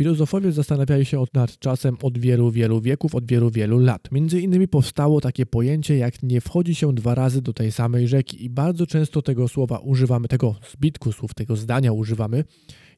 Filozofowie 0.00 0.52
zastanawiali 0.52 1.04
się 1.04 1.24
nad 1.34 1.58
czasem 1.58 1.96
od 2.02 2.18
wielu, 2.18 2.50
wielu 2.50 2.80
wieków, 2.80 3.14
od 3.14 3.26
wielu, 3.26 3.50
wielu 3.50 3.78
lat. 3.78 4.12
Między 4.12 4.40
innymi 4.40 4.68
powstało 4.68 5.20
takie 5.20 5.46
pojęcie 5.46 5.96
jak 5.96 6.22
nie 6.22 6.40
wchodzi 6.40 6.74
się 6.74 6.94
dwa 6.94 7.14
razy 7.14 7.42
do 7.42 7.52
tej 7.52 7.72
samej 7.72 8.08
rzeki 8.08 8.44
i 8.44 8.50
bardzo 8.50 8.86
często 8.86 9.22
tego 9.22 9.48
słowa 9.48 9.78
używamy, 9.78 10.28
tego 10.28 10.54
zbitku 10.72 11.12
słów, 11.12 11.34
tego 11.34 11.56
zdania 11.56 11.92
używamy 11.92 12.44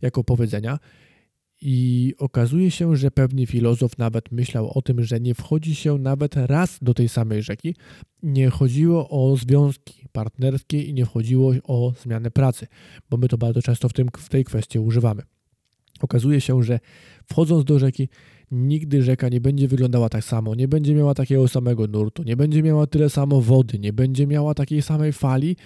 jako 0.02 0.24
powiedzenia. 0.24 0.78
I 1.62 2.14
okazuje 2.18 2.70
się, 2.70 2.96
że 2.96 3.10
pewnie 3.10 3.46
filozof 3.46 3.98
nawet 3.98 4.32
myślał 4.32 4.78
o 4.78 4.82
tym, 4.82 5.04
że 5.04 5.21
nie 5.21 5.34
wchodzi 5.34 5.74
się 5.74 5.98
nawet 5.98 6.37
raz 6.37 6.78
do 6.82 6.94
tej 6.94 7.08
samej 7.08 7.42
rzeki. 7.42 7.74
Nie 8.22 8.50
chodziło 8.50 9.08
o 9.08 9.37
związki 9.37 10.06
partnerskie 10.12 10.82
i 10.82 10.94
nie 10.94 11.04
chodziło 11.04 11.53
o 11.64 11.92
zmianę 12.03 12.30
pracy, 12.30 12.66
bo 13.10 13.16
my 13.16 13.28
to 13.28 13.38
bardzo 13.38 13.62
często 13.62 13.88
w, 13.88 13.92
tym, 13.92 14.08
w 14.19 14.28
tej 14.28 14.44
kwestii 14.44 14.78
używamy. 14.78 15.22
Okazuje 16.02 16.41
się, 16.41 16.62
że 16.62 16.80
wchodząc 17.27 17.64
do 17.64 17.78
rzeki, 17.78 18.09
nigdy 18.50 19.02
rzeka 19.02 19.28
nie 19.28 19.40
będzie 19.40 19.68
wyglądała 19.68 20.08
tak 20.08 20.24
samo, 20.24 20.54
nie 20.54 20.68
będzie 20.68 20.94
miała 20.94 21.14
takiego 21.14 21.48
samego 21.48 21.86
nurtu, 21.86 22.22
nie 22.22 22.36
będzie 22.36 22.62
miała 22.62 22.86
tyle 22.86 23.10
samo 23.10 23.40
wody, 23.40 23.78
nie 23.78 23.92
będzie 23.92 24.27
miała 24.27 24.54
takiej 24.54 24.82
samej 24.82 25.12
fali 25.12 25.56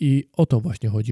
i 0.00 0.24
o 0.36 0.46
to 0.46 0.60
właśnie 0.60 0.88
chodzi. 0.88 1.10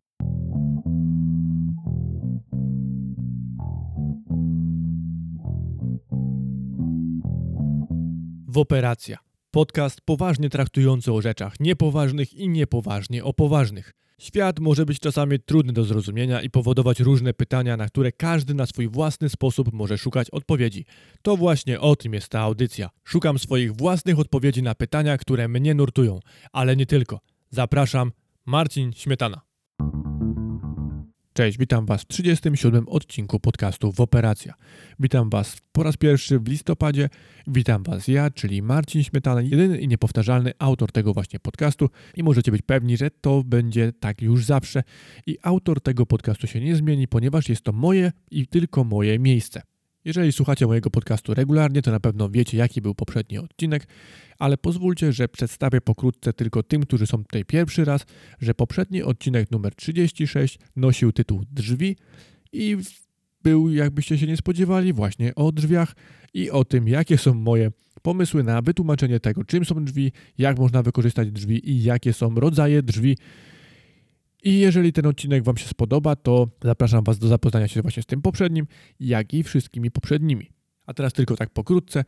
W 8.49 8.59
operacja. 8.59 9.19
Podcast 9.51 10.01
poważnie 10.01 10.51
traktujący 10.51 11.13
o 11.13 11.23
rzeczach 11.23 11.61
niepoważnych 11.61 12.35
i 12.35 12.49
niepoważnie 12.49 13.25
o 13.25 13.33
poważnych. 13.33 13.93
Świat 14.21 14.59
może 14.59 14.87
być 14.87 15.01
czasami 15.01 15.41
trudny 15.41 15.73
do 15.73 15.85
zrozumienia 15.85 16.43
i 16.43 16.51
powodować 16.51 17.01
różne 17.01 17.35
pytania, 17.35 17.77
na 17.77 17.87
które 17.87 18.13
każdy 18.13 18.55
na 18.55 18.67
swój 18.67 18.89
własny 18.89 19.29
sposób 19.29 19.73
może 19.73 19.99
szukać 19.99 20.31
odpowiedzi. 20.31 20.85
To 21.23 21.37
właśnie 21.37 21.81
o 21.81 21.97
tym 21.97 22.15
jest 22.15 22.29
ta 22.29 22.41
audycja. 22.41 22.91
Szukam 23.05 23.39
swoich 23.39 23.77
własnych 23.77 24.19
odpowiedzi 24.19 24.63
na 24.63 24.75
pytania, 24.75 25.19
które 25.19 25.49
mnie 25.49 25.75
nurtują, 25.75 26.21
ale 26.53 26.77
nie 26.77 26.87
tylko. 26.87 27.21
Zapraszam, 27.51 28.13
Marcin 28.47 28.93
Śmietana. 28.93 29.48
Cześć, 31.39 31.59
witam 31.59 31.87
Was 31.87 32.03
w 32.03 32.07
37 32.07 32.89
odcinku 32.89 33.41
podcastu 33.41 33.93
w 33.93 34.01
Operacja. 34.01 34.55
Witam 35.01 35.31
Was 35.31 35.57
po 35.73 35.83
raz 35.83 35.97
pierwszy 35.97 36.39
w 36.39 36.49
listopadzie. 36.49 37.09
Witam 37.47 37.83
Was 37.83 38.09
ja, 38.09 38.31
czyli 38.31 38.63
Marcin 38.63 39.05
Śmietana, 39.05 39.43
jedyny 39.43 39.79
i 39.79 39.89
niepowtarzalny 39.89 40.53
autor 40.59 40.93
tego 40.93 41.15
właśnie 41.15 41.41
podcastu 41.41 41.89
i 42.17 42.23
możecie 42.23 42.53
być 42.53 42.63
pewni, 42.63 42.97
że 42.97 43.11
to 43.11 43.43
będzie 43.45 43.93
tak 44.01 44.23
już 44.23 44.45
zawsze 44.45 44.83
i 45.27 45.39
autor 45.43 45.81
tego 45.81 46.07
podcastu 46.07 46.47
się 46.47 46.61
nie 46.61 46.77
zmieni, 46.77 47.09
ponieważ 47.09 47.49
jest 47.49 47.63
to 47.63 47.73
moje 47.73 48.13
i 48.31 48.47
tylko 48.47 48.85
moje 48.85 49.19
miejsce. 49.19 49.63
Jeżeli 50.09 50.33
słuchacie 50.33 50.67
mojego 50.67 50.91
podcastu 50.91 51.35
regularnie, 51.35 51.83
to 51.83 51.91
na 51.91 52.01
pewno 52.01 52.29
wiecie, 52.31 52.57
jaki 52.57 52.83
był 52.83 52.95
poprzedni 52.95 53.39
odcinek, 53.39 53.87
ale 54.39 54.59
pozwólcie, 54.59 55.13
że 55.13 55.29
przedstawię 55.29 55.81
pokrótce 55.81 56.33
tylko 56.33 56.63
tym, 56.63 56.83
którzy 56.83 57.07
są 57.07 57.25
tutaj 57.25 57.45
pierwszy 57.45 57.85
raz, 57.85 58.07
że 58.41 58.55
poprzedni 58.55 59.03
odcinek 59.03 59.51
numer 59.51 59.75
36 59.75 60.59
nosił 60.77 61.13
tytuł 61.13 61.45
Drzwi 61.51 61.97
i 62.53 62.77
był, 63.43 63.71
jakbyście 63.73 64.19
się 64.19 64.27
nie 64.27 64.37
spodziewali, 64.37 64.93
właśnie 64.93 65.35
o 65.35 65.53
drzwiach 65.53 65.95
i 66.35 66.51
o 66.51 66.65
tym, 66.65 66.89
jakie 66.89 67.19
są 67.19 67.35
moje 67.35 67.71
pomysły 68.03 68.43
na 68.43 68.63
wytłumaczenie 68.63 69.21
tego, 69.21 69.45
czym 69.45 69.65
są 69.65 69.85
drzwi, 69.85 70.13
jak 70.39 70.59
można 70.59 70.83
wykorzystać 70.83 71.31
drzwi 71.31 71.71
i 71.71 71.83
jakie 71.83 72.13
są 72.13 72.35
rodzaje 72.35 72.83
drzwi 72.83 73.17
i 74.43 74.59
jeżeli 74.59 74.93
ten 74.93 75.07
odcinek 75.07 75.45
Wam 75.45 75.57
się 75.57 75.69
spodoba, 75.69 76.17
to 76.17 76.49
zapraszam 76.65 77.05
Was 77.05 77.19
do 77.19 77.29
zapoznania 77.29 77.69
się 77.69 77.83
właśnie 77.83 78.03
z 78.03 78.07
tym 78.07 78.23
poprzednim, 78.23 78.67
jak 79.01 79.35
i 79.35 79.43
wszystkimi 79.43 79.91
poprzednimi. 79.91 80.51
A 80.87 80.95
teraz 80.95 81.13
tylko 81.13 81.37
tak 81.37 81.51
pokrótce. 81.51 82.05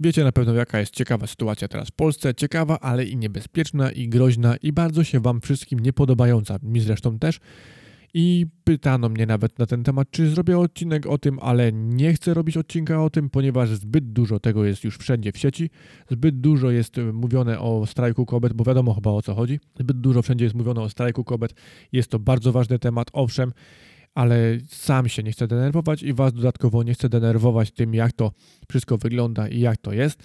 Wiecie 0.00 0.24
na 0.24 0.32
pewno, 0.32 0.54
jaka 0.54 0.80
jest 0.80 0.94
ciekawa 0.94 1.26
sytuacja 1.26 1.68
teraz 1.68 1.88
w 1.88 1.92
Polsce. 1.92 2.34
Ciekawa, 2.34 2.80
ale 2.80 3.04
i 3.04 3.16
niebezpieczna, 3.16 3.90
i 3.92 4.08
groźna, 4.08 4.56
i 4.56 4.72
bardzo 4.72 5.04
się 5.04 5.20
Wam 5.20 5.40
wszystkim 5.40 5.80
niepodobająca. 5.80 6.58
Mi 6.62 6.80
zresztą 6.80 7.18
też. 7.18 7.40
I 8.14 8.46
pytano 8.64 9.08
mnie 9.08 9.26
nawet 9.26 9.58
na 9.58 9.66
ten 9.66 9.84
temat, 9.84 10.10
czy 10.10 10.30
zrobię 10.30 10.58
odcinek 10.58 11.06
o 11.06 11.18
tym, 11.18 11.38
ale 11.42 11.72
nie 11.72 12.14
chcę 12.14 12.34
robić 12.34 12.56
odcinka 12.56 13.04
o 13.04 13.10
tym, 13.10 13.30
ponieważ 13.30 13.68
zbyt 13.68 14.12
dużo 14.12 14.40
tego 14.40 14.64
jest 14.64 14.84
już 14.84 14.98
wszędzie 14.98 15.32
w 15.32 15.38
sieci. 15.38 15.70
Zbyt 16.10 16.40
dużo 16.40 16.70
jest 16.70 16.96
mówione 17.12 17.60
o 17.60 17.86
strajku 17.86 18.26
kobiet, 18.26 18.52
bo 18.52 18.64
wiadomo 18.64 18.94
chyba 18.94 19.10
o 19.10 19.22
co 19.22 19.34
chodzi. 19.34 19.60
Zbyt 19.80 20.00
dużo 20.00 20.22
wszędzie 20.22 20.44
jest 20.44 20.54
mówione 20.54 20.80
o 20.80 20.88
strajku 20.88 21.24
kobiet. 21.24 21.54
Jest 21.92 22.10
to 22.10 22.18
bardzo 22.18 22.52
ważny 22.52 22.78
temat, 22.78 23.08
owszem, 23.12 23.52
ale 24.14 24.58
sam 24.68 25.08
się 25.08 25.22
nie 25.22 25.32
chcę 25.32 25.48
denerwować 25.48 26.02
i 26.02 26.12
Was 26.12 26.32
dodatkowo 26.32 26.82
nie 26.82 26.94
chcę 26.94 27.08
denerwować 27.08 27.70
tym, 27.70 27.94
jak 27.94 28.12
to 28.12 28.32
wszystko 28.68 28.98
wygląda 28.98 29.48
i 29.48 29.60
jak 29.60 29.76
to 29.76 29.92
jest. 29.92 30.22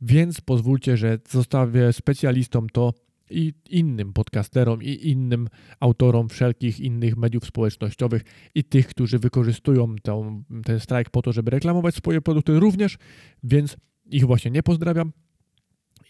Więc 0.00 0.40
pozwólcie, 0.40 0.96
że 0.96 1.18
zostawię 1.28 1.92
specjalistom 1.92 2.68
to, 2.68 2.94
i 3.30 3.52
innym 3.70 4.12
podcasterom 4.12 4.82
i 4.82 5.08
innym 5.08 5.48
autorom 5.80 6.28
wszelkich 6.28 6.80
innych 6.80 7.16
mediów 7.16 7.46
społecznościowych 7.46 8.22
i 8.54 8.64
tych, 8.64 8.88
którzy 8.88 9.18
wykorzystują 9.18 9.96
tą, 10.02 10.42
ten 10.64 10.80
strajk 10.80 11.10
po 11.10 11.22
to, 11.22 11.32
żeby 11.32 11.50
reklamować 11.50 11.94
swoje 11.94 12.20
produkty 12.20 12.60
również, 12.60 12.98
więc 13.42 13.76
ich 14.06 14.26
właśnie 14.26 14.50
nie 14.50 14.62
pozdrawiam. 14.62 15.12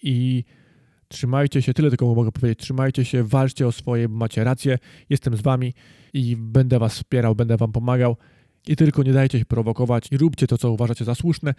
I 0.02 0.44
trzymajcie 1.08 1.62
się, 1.62 1.74
tyle 1.74 1.88
tylko 1.88 2.14
mogę 2.14 2.32
powiedzieć, 2.32 2.58
trzymajcie 2.58 3.04
się, 3.04 3.24
walczcie 3.24 3.66
o 3.66 3.72
swoje, 3.72 4.08
macie 4.08 4.44
rację, 4.44 4.78
jestem 5.08 5.36
z 5.36 5.40
wami 5.40 5.74
i 6.12 6.36
będę 6.38 6.78
was 6.78 6.94
wspierał, 6.94 7.34
będę 7.34 7.56
wam 7.56 7.72
pomagał. 7.72 8.16
I 8.68 8.76
tylko 8.76 9.02
nie 9.02 9.12
dajcie 9.12 9.38
się 9.38 9.44
prowokować 9.44 10.08
i 10.10 10.18
róbcie 10.18 10.46
to, 10.46 10.58
co 10.58 10.72
uważacie 10.72 11.04
za 11.04 11.14
słuszne 11.14 11.54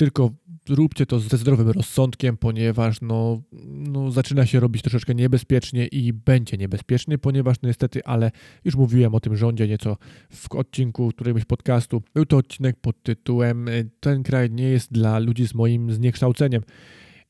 tylko 0.00 0.30
róbcie 0.68 1.06
to 1.06 1.20
ze 1.20 1.36
zdrowym 1.36 1.68
rozsądkiem, 1.68 2.36
ponieważ 2.36 3.00
no, 3.00 3.42
no, 3.66 4.10
zaczyna 4.10 4.46
się 4.46 4.60
robić 4.60 4.82
troszeczkę 4.82 5.14
niebezpiecznie 5.14 5.86
i 5.86 6.12
będzie 6.12 6.56
niebezpiecznie, 6.56 7.18
ponieważ 7.18 7.56
no 7.62 7.66
niestety, 7.66 8.04
ale 8.04 8.30
już 8.64 8.76
mówiłem 8.76 9.14
o 9.14 9.20
tym 9.20 9.36
rządzie 9.36 9.68
nieco 9.68 9.96
w 10.30 10.54
odcinku 10.54 11.08
któregoś 11.08 11.44
podcastu. 11.44 12.02
Był 12.14 12.26
to 12.26 12.36
odcinek 12.36 12.76
pod 12.80 13.02
tytułem 13.02 13.66
Ten 14.00 14.22
kraj 14.22 14.50
nie 14.50 14.64
jest 14.64 14.92
dla 14.92 15.18
ludzi 15.18 15.46
z 15.46 15.54
moim 15.54 15.92
zniekształceniem 15.92 16.62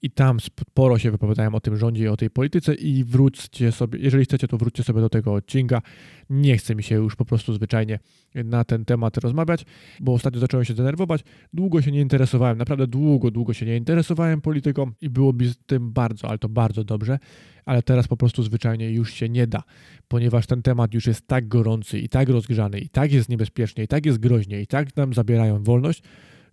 i 0.02 0.10
tam 0.10 0.40
sporo 0.40 0.98
się 0.98 1.10
wypowiadałem 1.10 1.54
o 1.54 1.60
tym 1.60 1.76
rządzie 1.76 2.04
i 2.04 2.08
o 2.08 2.16
tej 2.16 2.30
polityce 2.30 2.74
i 2.74 3.04
wróćcie 3.04 3.72
sobie, 3.72 3.98
jeżeli 3.98 4.24
chcecie, 4.24 4.48
to 4.48 4.58
wróćcie 4.58 4.82
sobie 4.82 5.00
do 5.00 5.08
tego 5.08 5.34
odcinka. 5.34 5.82
Nie 6.30 6.56
chce 6.56 6.74
mi 6.74 6.82
się 6.82 6.94
już 6.94 7.16
po 7.16 7.24
prostu 7.24 7.52
zwyczajnie 7.52 7.98
na 8.34 8.64
ten 8.64 8.84
temat 8.84 9.16
rozmawiać, 9.16 9.64
bo 10.00 10.12
ostatnio 10.12 10.40
zacząłem 10.40 10.64
się 10.64 10.74
denerwować. 10.74 11.20
Długo 11.52 11.82
się 11.82 11.92
nie 11.92 12.00
interesowałem, 12.00 12.58
naprawdę 12.58 12.86
długo, 12.86 13.30
długo 13.30 13.52
się 13.52 13.66
nie 13.66 13.76
interesowałem 13.76 14.40
polityką 14.40 14.92
i 15.00 15.10
byłoby 15.10 15.48
z 15.48 15.56
tym 15.66 15.92
bardzo, 15.92 16.28
ale 16.28 16.38
to 16.38 16.48
bardzo 16.48 16.84
dobrze, 16.84 17.18
ale 17.64 17.82
teraz 17.82 18.08
po 18.08 18.16
prostu 18.16 18.42
zwyczajnie 18.42 18.90
już 18.90 19.12
się 19.12 19.28
nie 19.28 19.46
da, 19.46 19.62
ponieważ 20.08 20.46
ten 20.46 20.62
temat 20.62 20.94
już 20.94 21.06
jest 21.06 21.26
tak 21.26 21.48
gorący 21.48 21.98
i 21.98 22.08
tak 22.08 22.28
rozgrzany 22.28 22.80
i 22.80 22.88
tak 22.88 23.12
jest 23.12 23.28
niebezpiecznie 23.28 23.84
i 23.84 23.88
tak 23.88 24.06
jest 24.06 24.18
groźnie 24.18 24.60
i 24.60 24.66
tak 24.66 24.96
nam 24.96 25.14
zabierają 25.14 25.62
wolność, 25.62 26.02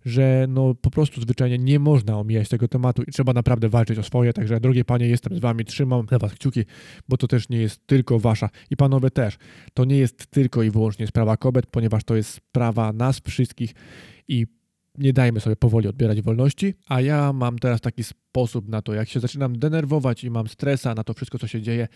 że 0.08 0.46
no 0.48 0.74
po 0.74 0.90
prostu 0.90 1.20
zwyczajnie 1.20 1.58
nie 1.58 1.78
można 1.78 2.18
omijać 2.18 2.48
tego 2.48 2.68
tematu 2.68 3.02
i 3.02 3.12
trzeba 3.12 3.32
naprawdę 3.32 3.68
walczyć 3.68 3.98
o 3.98 4.02
swoje. 4.02 4.32
Także 4.32 4.60
drogie 4.60 4.84
panie, 4.84 5.08
jestem 5.08 5.36
z 5.36 5.40
wami, 5.40 5.64
trzymam 5.64 6.06
za 6.10 6.18
was 6.18 6.34
kciuki, 6.34 6.64
bo 7.08 7.16
to 7.16 7.28
też 7.28 7.48
nie 7.48 7.58
jest 7.58 7.86
tylko 7.86 8.18
wasza 8.18 8.48
i 8.70 8.76
panowie 8.76 9.10
też. 9.10 9.36
To 9.74 9.84
nie 9.84 9.96
jest 9.96 10.26
tylko 10.26 10.62
i 10.62 10.70
wyłącznie 10.70 11.06
sprawa 11.06 11.36
kobiet, 11.36 11.66
ponieważ 11.66 12.04
to 12.04 12.16
jest 12.16 12.30
sprawa 12.30 12.92
nas 12.92 13.20
wszystkich 13.20 13.74
i 14.28 14.46
nie 14.98 15.12
dajmy 15.12 15.40
sobie 15.40 15.56
powoli 15.56 15.88
odbierać 15.88 16.22
wolności, 16.22 16.74
a 16.86 17.00
ja 17.00 17.32
mam 17.32 17.58
teraz 17.58 17.80
taki 17.80 18.04
sposób 18.04 18.68
na 18.68 18.82
to, 18.82 18.94
jak 18.94 19.08
się 19.08 19.20
zaczynam 19.20 19.58
denerwować 19.58 20.24
i 20.24 20.30
mam 20.30 20.48
stresa 20.48 20.94
na 20.94 21.04
to 21.04 21.14
wszystko, 21.14 21.38
co 21.38 21.46
się 21.46 21.62
dzieje, 21.62 21.88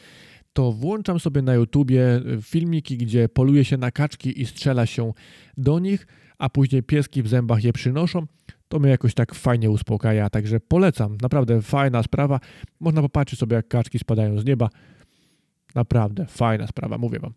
to 0.52 0.72
włączam 0.72 1.20
sobie 1.20 1.42
na 1.42 1.54
YouTubie 1.54 2.20
filmiki, 2.42 2.96
gdzie 2.96 3.28
poluje 3.28 3.64
się 3.64 3.76
na 3.76 3.90
kaczki 3.90 4.42
i 4.42 4.46
strzela 4.46 4.86
się 4.86 5.12
do 5.56 5.78
nich, 5.78 6.06
a 6.42 6.48
później 6.48 6.82
pieski 6.82 7.22
w 7.22 7.28
zębach 7.28 7.64
je 7.64 7.72
przynoszą, 7.72 8.26
to 8.68 8.78
mnie 8.78 8.90
jakoś 8.90 9.14
tak 9.14 9.34
fajnie 9.34 9.70
uspokaja. 9.70 10.30
Także 10.30 10.60
polecam, 10.60 11.16
naprawdę 11.22 11.62
fajna 11.62 12.02
sprawa. 12.02 12.40
Można 12.80 13.02
popatrzeć 13.02 13.38
sobie, 13.38 13.56
jak 13.56 13.68
kaczki 13.68 13.98
spadają 13.98 14.38
z 14.38 14.44
nieba. 14.44 14.68
Naprawdę 15.74 16.26
fajna 16.26 16.66
sprawa, 16.66 16.98
mówię 16.98 17.18
Wam. 17.18 17.32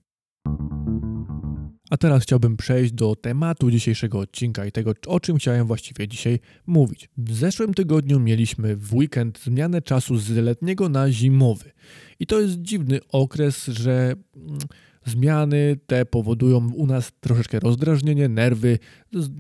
A 1.90 1.98
teraz 1.98 2.24
chciałbym 2.24 2.58
przejść 2.58 2.94
do 2.94 3.16
tematu 3.16 3.72
dzisiejszego 3.72 4.20
odcinka 4.20 4.66
i 4.66 4.72
tego, 4.72 4.94
o 5.08 5.20
czym 5.20 5.38
chciałem 5.38 5.68
właściwie 5.68 6.08
dzisiaj 6.08 6.40
mówić. 6.68 7.10
W 7.18 7.34
zeszłym 7.34 7.74
tygodniu 7.74 8.20
mieliśmy 8.20 8.76
w 8.76 8.94
weekend 8.94 9.40
zmianę 9.40 9.82
czasu 9.82 10.18
z 10.18 10.30
letniego 10.30 10.90
na 10.90 11.12
zimowy. 11.12 11.72
I 12.20 12.28
to 12.28 12.42
jest 12.42 12.62
dziwny 12.62 13.00
okres, 13.12 13.66
że 13.66 14.14
mm, 14.36 14.60
zmiany 15.06 15.78
te 15.88 16.06
powodują 16.06 16.72
u 16.74 16.88
nas 16.88 17.12
troszeczkę 17.20 17.60
rozdrażnienie, 17.60 18.30
nerwy, 18.30 18.80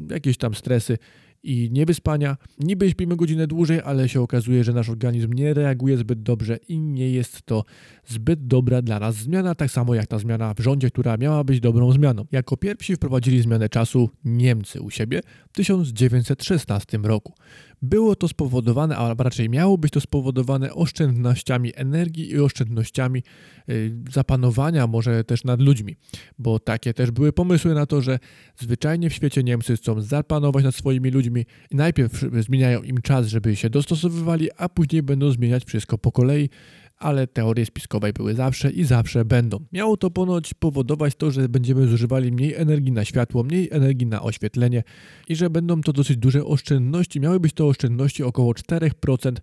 jakieś 0.09 0.37
tam 0.37 0.55
stresy 0.55 0.97
i 1.45 1.69
niewyspania. 1.71 2.37
Niby 2.59 2.89
śpimy 2.89 3.15
godzinę 3.15 3.47
dłużej, 3.47 3.81
ale 3.85 4.09
się 4.09 4.21
okazuje, 4.21 4.63
że 4.63 4.73
nasz 4.73 4.89
organizm 4.89 5.33
nie 5.33 5.53
reaguje 5.53 5.97
zbyt 5.97 6.23
dobrze 6.23 6.57
i 6.67 6.79
nie 6.79 7.11
jest 7.11 7.41
to 7.41 7.65
zbyt 8.05 8.47
dobra 8.47 8.81
dla 8.81 8.99
nas 8.99 9.15
zmiana, 9.15 9.55
tak 9.55 9.71
samo 9.71 9.95
jak 9.95 10.07
ta 10.07 10.19
zmiana 10.19 10.53
w 10.53 10.59
rządzie, 10.59 10.89
która 10.89 11.17
miała 11.17 11.43
być 11.43 11.59
dobrą 11.59 11.91
zmianą. 11.91 12.25
Jako 12.31 12.57
pierwsi 12.57 12.95
wprowadzili 12.95 13.41
zmianę 13.41 13.69
czasu 13.69 14.09
Niemcy 14.25 14.81
u 14.81 14.89
siebie 14.89 15.21
w 15.49 15.53
1916 15.53 16.97
roku. 16.97 17.33
Było 17.81 18.15
to 18.15 18.27
spowodowane, 18.27 18.97
a 18.97 19.15
raczej 19.17 19.49
miało 19.49 19.77
być 19.77 19.91
to 19.93 20.01
spowodowane 20.01 20.73
oszczędnościami 20.73 21.71
energii 21.75 22.31
i 22.31 22.39
oszczędnościami 22.39 23.23
y, 23.69 23.95
zapanowania 24.11 24.87
może 24.87 25.23
też 25.23 25.43
nad 25.43 25.61
ludźmi, 25.61 25.95
bo 26.39 26.59
takie 26.59 26.93
też 26.93 27.11
były 27.11 27.33
pomysły 27.33 27.73
na 27.73 27.85
to, 27.85 28.01
że 28.01 28.19
zwyczajnie 28.59 29.09
w 29.09 29.13
świecie 29.13 29.43
Niemcy 29.43 29.77
chcą 29.77 30.01
zapanować 30.01 30.63
nad 30.63 30.75
swoimi 30.75 31.11
ludźmi 31.11 31.45
i 31.71 31.75
najpierw 31.75 32.25
zmieniają 32.41 32.81
im 32.81 33.01
czas, 33.01 33.27
żeby 33.27 33.55
się 33.55 33.69
dostosowywali, 33.69 34.49
a 34.57 34.69
później 34.69 35.03
będą 35.03 35.31
zmieniać 35.31 35.65
wszystko 35.65 35.97
po 35.97 36.11
kolei, 36.11 36.49
ale 36.97 37.27
teorie 37.27 37.65
spiskowe 37.65 38.13
były 38.13 38.33
zawsze 38.33 38.71
i 38.71 38.83
zawsze 38.83 39.25
będą. 39.25 39.59
Miało 39.71 39.97
to 39.97 40.11
ponoć 40.11 40.53
powodować 40.53 41.15
to, 41.15 41.31
że 41.31 41.49
będziemy 41.49 41.87
zużywali 41.87 42.31
mniej 42.31 42.53
energii 42.53 42.91
na 42.91 43.05
światło, 43.05 43.43
mniej 43.43 43.69
energii 43.71 44.07
na 44.07 44.21
oświetlenie 44.21 44.83
i 45.27 45.35
że 45.35 45.49
będą 45.49 45.81
to 45.81 45.93
dosyć 45.93 46.17
duże 46.17 46.45
oszczędności. 46.45 47.19
Miały 47.19 47.39
być 47.39 47.53
to 47.53 47.67
oszczędności 47.67 48.23
około 48.23 48.53
4% 48.53 49.35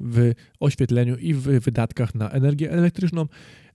w 0.00 0.32
oświetleniu 0.60 1.16
i 1.16 1.34
w 1.34 1.42
wydatkach 1.42 2.14
na 2.14 2.30
energię 2.30 2.70
elektryczną, 2.72 3.26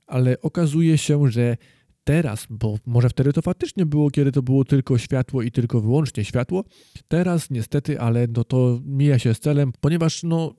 ale 0.07 0.41
okazuje 0.41 0.97
się, 0.97 1.31
że 1.31 1.57
teraz, 2.03 2.47
bo 2.50 2.77
może 2.86 3.09
wtedy 3.09 3.33
to 3.33 3.41
faktycznie 3.41 3.86
było, 3.86 4.12
kiedy 4.12 4.31
to 4.31 4.41
było 4.41 4.65
tylko 4.65 4.97
światło 4.97 5.41
i 5.41 5.51
tylko 5.51 5.81
wyłącznie 5.81 6.25
światło, 6.25 6.63
teraz 7.07 7.50
niestety, 7.50 8.00
ale 8.00 8.27
no 8.36 8.44
to 8.44 8.79
mija 8.86 9.19
się 9.19 9.33
z 9.33 9.39
celem, 9.39 9.71
ponieważ 9.81 10.24
no 10.24 10.56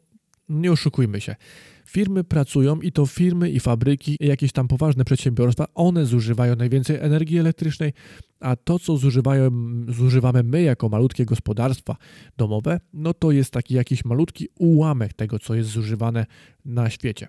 nie 0.49 0.73
oszukujmy 0.73 1.21
się. 1.21 1.37
Firmy 1.85 2.25
pracują 2.25 2.81
i 2.81 2.93
to 2.93 3.07
firmy 3.07 3.51
i 3.51 3.61
fabryki, 3.61 4.17
i 4.21 4.27
jakieś 4.27 4.53
tam 4.53 4.69
poważne 4.69 5.05
przedsiębiorstwa, 5.05 5.67
one 5.75 6.07
zużywają 6.07 6.57
najwięcej 6.57 6.97
energii 6.97 7.39
elektrycznej, 7.39 7.93
a 8.41 8.57
to, 8.57 8.79
co 8.79 8.97
zużywają, 8.97 9.51
zużywamy 9.89 10.43
my 10.43 10.63
jako 10.63 10.89
malutkie 10.89 11.25
gospodarstwa 11.25 11.97
domowe, 12.37 12.81
no 12.93 13.15
to 13.15 13.31
jest 13.31 13.51
taki 13.51 13.75
jakiś 13.75 14.05
malutki 14.05 14.49
ułamek 14.59 15.13
tego, 15.13 15.39
co 15.39 15.55
jest 15.55 15.71
zużywane 15.71 16.27
na 16.65 16.91
świecie. 16.91 17.29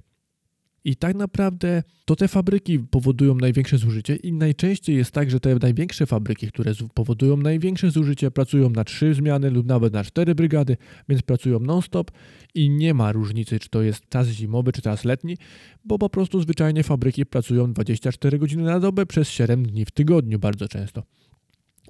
I 0.85 0.95
tak 0.95 1.15
naprawdę 1.15 1.83
to 2.05 2.15
te 2.15 2.27
fabryki 2.27 2.79
powodują 2.79 3.35
największe 3.35 3.77
zużycie 3.77 4.15
i 4.15 4.33
najczęściej 4.33 4.95
jest 4.95 5.11
tak, 5.11 5.29
że 5.31 5.39
te 5.39 5.55
największe 5.55 6.05
fabryki, 6.05 6.47
które 6.47 6.71
powodują 6.93 7.37
największe 7.37 7.91
zużycie, 7.91 8.31
pracują 8.31 8.69
na 8.69 8.83
trzy 8.83 9.13
zmiany 9.13 9.49
lub 9.49 9.67
nawet 9.67 9.93
na 9.93 10.03
cztery 10.03 10.35
brygady, 10.35 10.77
więc 11.09 11.21
pracują 11.21 11.59
non-stop 11.59 12.11
i 12.55 12.69
nie 12.69 12.93
ma 12.93 13.11
różnicy, 13.11 13.59
czy 13.59 13.69
to 13.69 13.81
jest 13.81 14.09
czas 14.09 14.27
zimowy, 14.27 14.71
czy 14.71 14.81
czas 14.81 15.05
letni, 15.05 15.37
bo 15.85 15.97
po 15.97 16.09
prostu 16.09 16.41
zwyczajnie 16.41 16.83
fabryki 16.83 17.25
pracują 17.25 17.73
24 17.73 18.39
godziny 18.39 18.63
na 18.63 18.79
dobę 18.79 19.05
przez 19.05 19.29
7 19.29 19.65
dni 19.65 19.85
w 19.85 19.91
tygodniu 19.91 20.39
bardzo 20.39 20.67
często. 20.67 21.03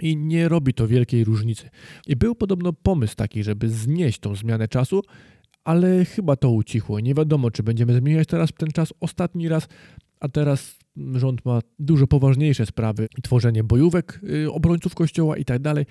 I 0.02 0.18
nie 0.18 0.50
robi 0.50 0.74
to 0.74 0.88
wielkiej 0.88 1.24
różnicy. 1.24 1.70
I 2.08 2.16
był 2.16 2.36
podobno 2.36 2.74
pomysł 2.74 3.16
taki, 3.16 3.44
żeby 3.44 3.70
znieść 3.70 4.20
tą 4.20 4.36
zmianę 4.36 4.68
czasu, 4.68 5.02
ale 5.66 6.06
chyba 6.06 6.36
to 6.36 6.52
ucichło. 6.52 7.00
Nie 7.00 7.14
wiadomo, 7.14 7.52
czy 7.52 7.64
będziemy 7.64 7.94
zmieniać 7.94 8.28
teraz 8.28 8.50
ten 8.58 8.70
czas 8.72 8.94
ostatni 9.00 9.50
raz, 9.50 9.68
a 10.20 10.30
teraz 10.30 10.80
rząd 11.14 11.46
ma 11.46 11.60
dużo 11.80 12.08
poważniejsze 12.08 12.66
sprawy, 12.66 13.08
tworzenie 13.24 13.64
bojówek 13.64 14.20
y, 14.24 14.52
obrońców 14.52 14.96
kościoła 14.96 15.38
i 15.38 15.46
tak 15.46 15.62
dalej, 15.62 15.86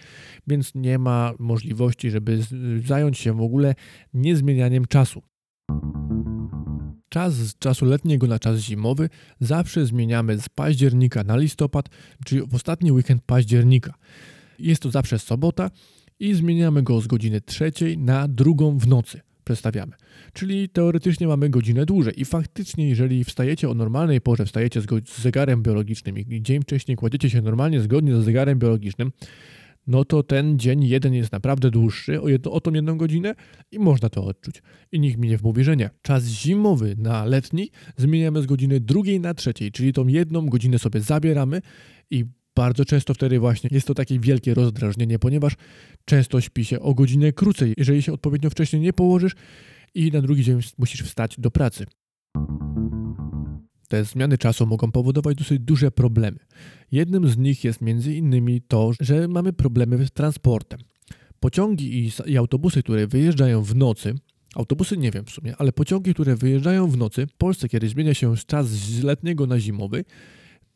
więc 0.47 0.75
nie 0.75 0.99
ma 0.99 1.33
możliwości, 1.39 2.11
żeby 2.11 2.41
zająć 2.87 3.19
się 3.19 3.33
w 3.33 3.41
ogóle 3.41 3.75
niezmienianiem 4.15 4.85
czasu. 4.85 5.23
Czas 7.09 7.35
z 7.35 7.59
czasu 7.59 7.85
letniego 7.85 8.27
na 8.27 8.39
czas 8.39 8.59
zimowy 8.59 9.09
zawsze 9.41 9.87
zmieniamy 9.87 10.39
z 10.39 10.49
października 10.49 11.25
na 11.25 11.37
listopad, 11.37 11.89
czyli 12.25 12.43
w 12.49 12.55
ostatni 12.55 12.93
weekend 12.93 13.23
października. 13.27 13.95
Jest 14.59 14.83
to 14.83 14.91
zawsze 14.91 15.19
sobota 15.19 15.71
i 16.21 16.35
zmieniamy 16.35 16.83
go 16.83 17.01
z 17.01 17.07
godziny 17.07 17.41
trzeciej 17.41 17.99
na 17.99 18.29
drugą 18.29 18.79
w 18.79 18.87
nocy 18.87 19.21
przestawiamy. 19.45 19.93
Czyli 20.33 20.69
teoretycznie 20.69 21.27
mamy 21.27 21.51
godzinę 21.51 21.87
dłużej 21.87 22.21
i 22.21 22.25
faktycznie, 22.25 22.89
jeżeli 22.89 23.25
wstajecie 23.25 23.71
o 23.71 23.75
normalnej 23.75 24.21
porze, 24.21 24.47
wstajecie 24.47 24.81
z, 24.81 24.87
z 25.09 25.23
zegarem 25.23 25.63
biologicznym 25.63 26.19
i 26.19 26.43
dzień 26.43 26.63
wcześniej 26.63 26.97
kładziecie 26.97 27.31
się 27.31 27.43
normalnie 27.43 27.81
zgodnie 27.81 28.17
z 28.17 28.25
zegarem 28.25 28.59
biologicznym, 28.59 29.13
no 29.87 30.05
to 30.05 30.23
ten 30.23 30.59
dzień 30.59 30.85
jeden 30.85 31.15
jest 31.15 31.33
naprawdę 31.33 31.71
dłuższy 31.71 32.23
o, 32.23 32.29
jedno, 32.29 32.53
o 32.53 32.61
tą 32.61 32.73
jedną 32.73 32.99
godzinę 32.99 33.35
i 33.71 33.79
można 33.79 34.09
to 34.09 34.25
odczuć. 34.25 34.63
I 34.93 35.01
nikt 35.01 35.19
mi 35.19 35.29
nie 35.29 35.39
wmówi, 35.39 35.65
że 35.65 35.77
nie. 35.77 35.91
Czas 36.03 36.25
zimowy 36.25 36.95
na 36.99 37.25
letni 37.25 37.71
zmieniamy 37.97 38.43
z 38.43 38.47
godziny 38.47 38.81
drugiej 38.81 39.21
na 39.21 39.35
trzeciej, 39.35 39.73
czyli 39.73 39.93
tą 39.93 40.07
jedną 40.07 40.47
godzinę 40.47 40.79
sobie 40.79 41.01
zabieramy 41.01 41.61
i 42.11 42.25
bardzo 42.57 42.85
często 42.85 43.15
wtedy 43.15 43.39
właśnie 43.39 43.71
jest 43.73 43.87
to 43.87 43.95
takie 43.95 44.21
wielkie 44.21 44.55
rozdrażnienie, 44.55 45.19
ponieważ 45.19 45.53
często 46.05 46.41
śpi 46.41 46.65
się 46.65 46.81
o 46.81 46.95
godzinę 46.95 47.33
krócej, 47.33 47.75
jeżeli 47.77 48.03
się 48.03 48.13
odpowiednio 48.13 48.51
wcześniej 48.51 48.83
nie 48.83 48.93
położysz 48.93 49.33
i 49.95 50.11
na 50.11 50.23
drugi 50.23 50.45
dzień 50.45 50.61
musisz 50.79 51.03
wstać 51.03 51.35
do 51.39 51.51
pracy. 51.51 51.87
Te 53.89 54.05
zmiany 54.05 54.39
czasu 54.39 54.67
mogą 54.67 54.93
powodować 54.93 55.37
dosyć 55.37 55.61
duże 55.61 55.91
problemy. 55.91 56.39
Jednym 56.93 57.29
z 57.29 57.39
nich 57.39 57.65
jest 57.65 57.81
innymi 58.07 58.63
to, 58.63 58.91
że 59.01 59.29
mamy 59.29 59.53
problemy 59.53 60.07
z 60.07 60.11
transportem. 60.11 60.81
Pociągi 61.41 62.11
i, 62.27 62.37
autobusy, 62.37 62.83
które 62.83 63.07
wyjeżdżają 63.07 63.63
w 63.63 63.75
nocy, 63.75 64.15
autobusy 64.55 64.97
nie 64.97 65.11
wiem 65.11 65.25
w 65.25 65.31
sumie, 65.31 65.55
ale 65.59 65.73
pociągi, 65.73 66.15
które 66.15 66.37
wyjeżdżają 66.37 66.89
w 66.89 66.97
nocy, 66.97 67.27
w 67.27 67.33
Polsce, 67.33 67.69
kiedy 67.69 67.89
zmienia 67.89 68.15
się 68.15 68.35
czas 68.47 68.69
z 68.69 69.03
letniego 69.03 69.47
na 69.47 69.61
zimowy, 69.61 70.05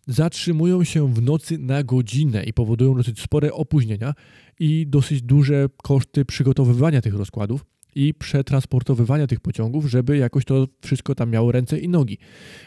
zatrzymują 0.08 0.84
się 0.84 1.14
w 1.14 1.22
nocy 1.22 1.58
na 1.58 1.82
godzinę 1.82 2.44
i 2.44 2.52
powodują 2.52 2.94
dosyć 2.94 3.20
spore 3.20 3.52
opóźnienia 3.52 4.14
i 4.60 4.86
dosyć 4.86 5.22
duże 5.22 5.66
koszty 5.82 6.24
przygotowywania 6.24 7.00
tych 7.00 7.14
rozkładów 7.14 7.64
i 7.94 8.14
przetransportowywania 8.14 9.26
tych 9.26 9.40
pociągów, 9.40 9.86
żeby 9.86 10.16
jakoś 10.16 10.44
to 10.44 10.66
wszystko 10.80 11.14
tam 11.14 11.30
miało 11.30 11.52
ręce 11.52 11.78
i 11.78 11.88
nogi. 11.88 12.18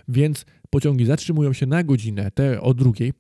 Więc 0.08 0.46
pociągi 0.70 1.06
zatrzymują 1.06 1.54
się 1.54 1.66
na 1.66 1.84
godzinę, 1.84 2.32
te 2.32 2.62
o 2.62 2.74
drugiej, 2.74 3.14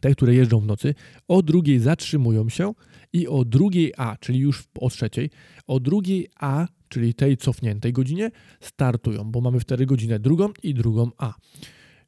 te, 0.00 0.12
które 0.12 0.34
jeżdżą 0.34 0.60
w 0.60 0.66
nocy, 0.66 0.94
o 1.28 1.42
drugiej 1.42 1.78
zatrzymują 1.78 2.48
się 2.48 2.72
i 3.12 3.28
o 3.28 3.44
drugiej 3.44 3.92
A, 3.96 4.16
czyli 4.20 4.38
już 4.38 4.64
o 4.80 4.90
trzeciej, 4.90 5.30
o 5.66 5.80
drugiej 5.80 6.28
A, 6.40 6.66
czyli 6.88 7.14
tej 7.14 7.36
cofniętej 7.36 7.92
godzinie, 7.92 8.30
startują, 8.60 9.24
bo 9.24 9.40
mamy 9.40 9.60
wtedy 9.60 9.86
godzinę 9.86 10.18
drugą 10.18 10.48
i 10.62 10.74
drugą 10.74 11.10
A. 11.18 11.34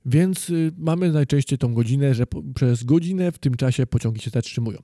Więc 0.06 0.50
y, 0.50 0.73
mamy 0.79 1.12
najczęściej 1.12 1.58
tą 1.58 1.75
godzinę, 1.75 2.14
że 2.14 2.25
przez 2.55 2.85
godzinę 2.85 3.32
w 3.32 3.38
tym 3.38 3.55
czasie 3.55 3.87
pociągi 3.87 4.20
się 4.20 4.31
zatrzymują. 4.31 4.79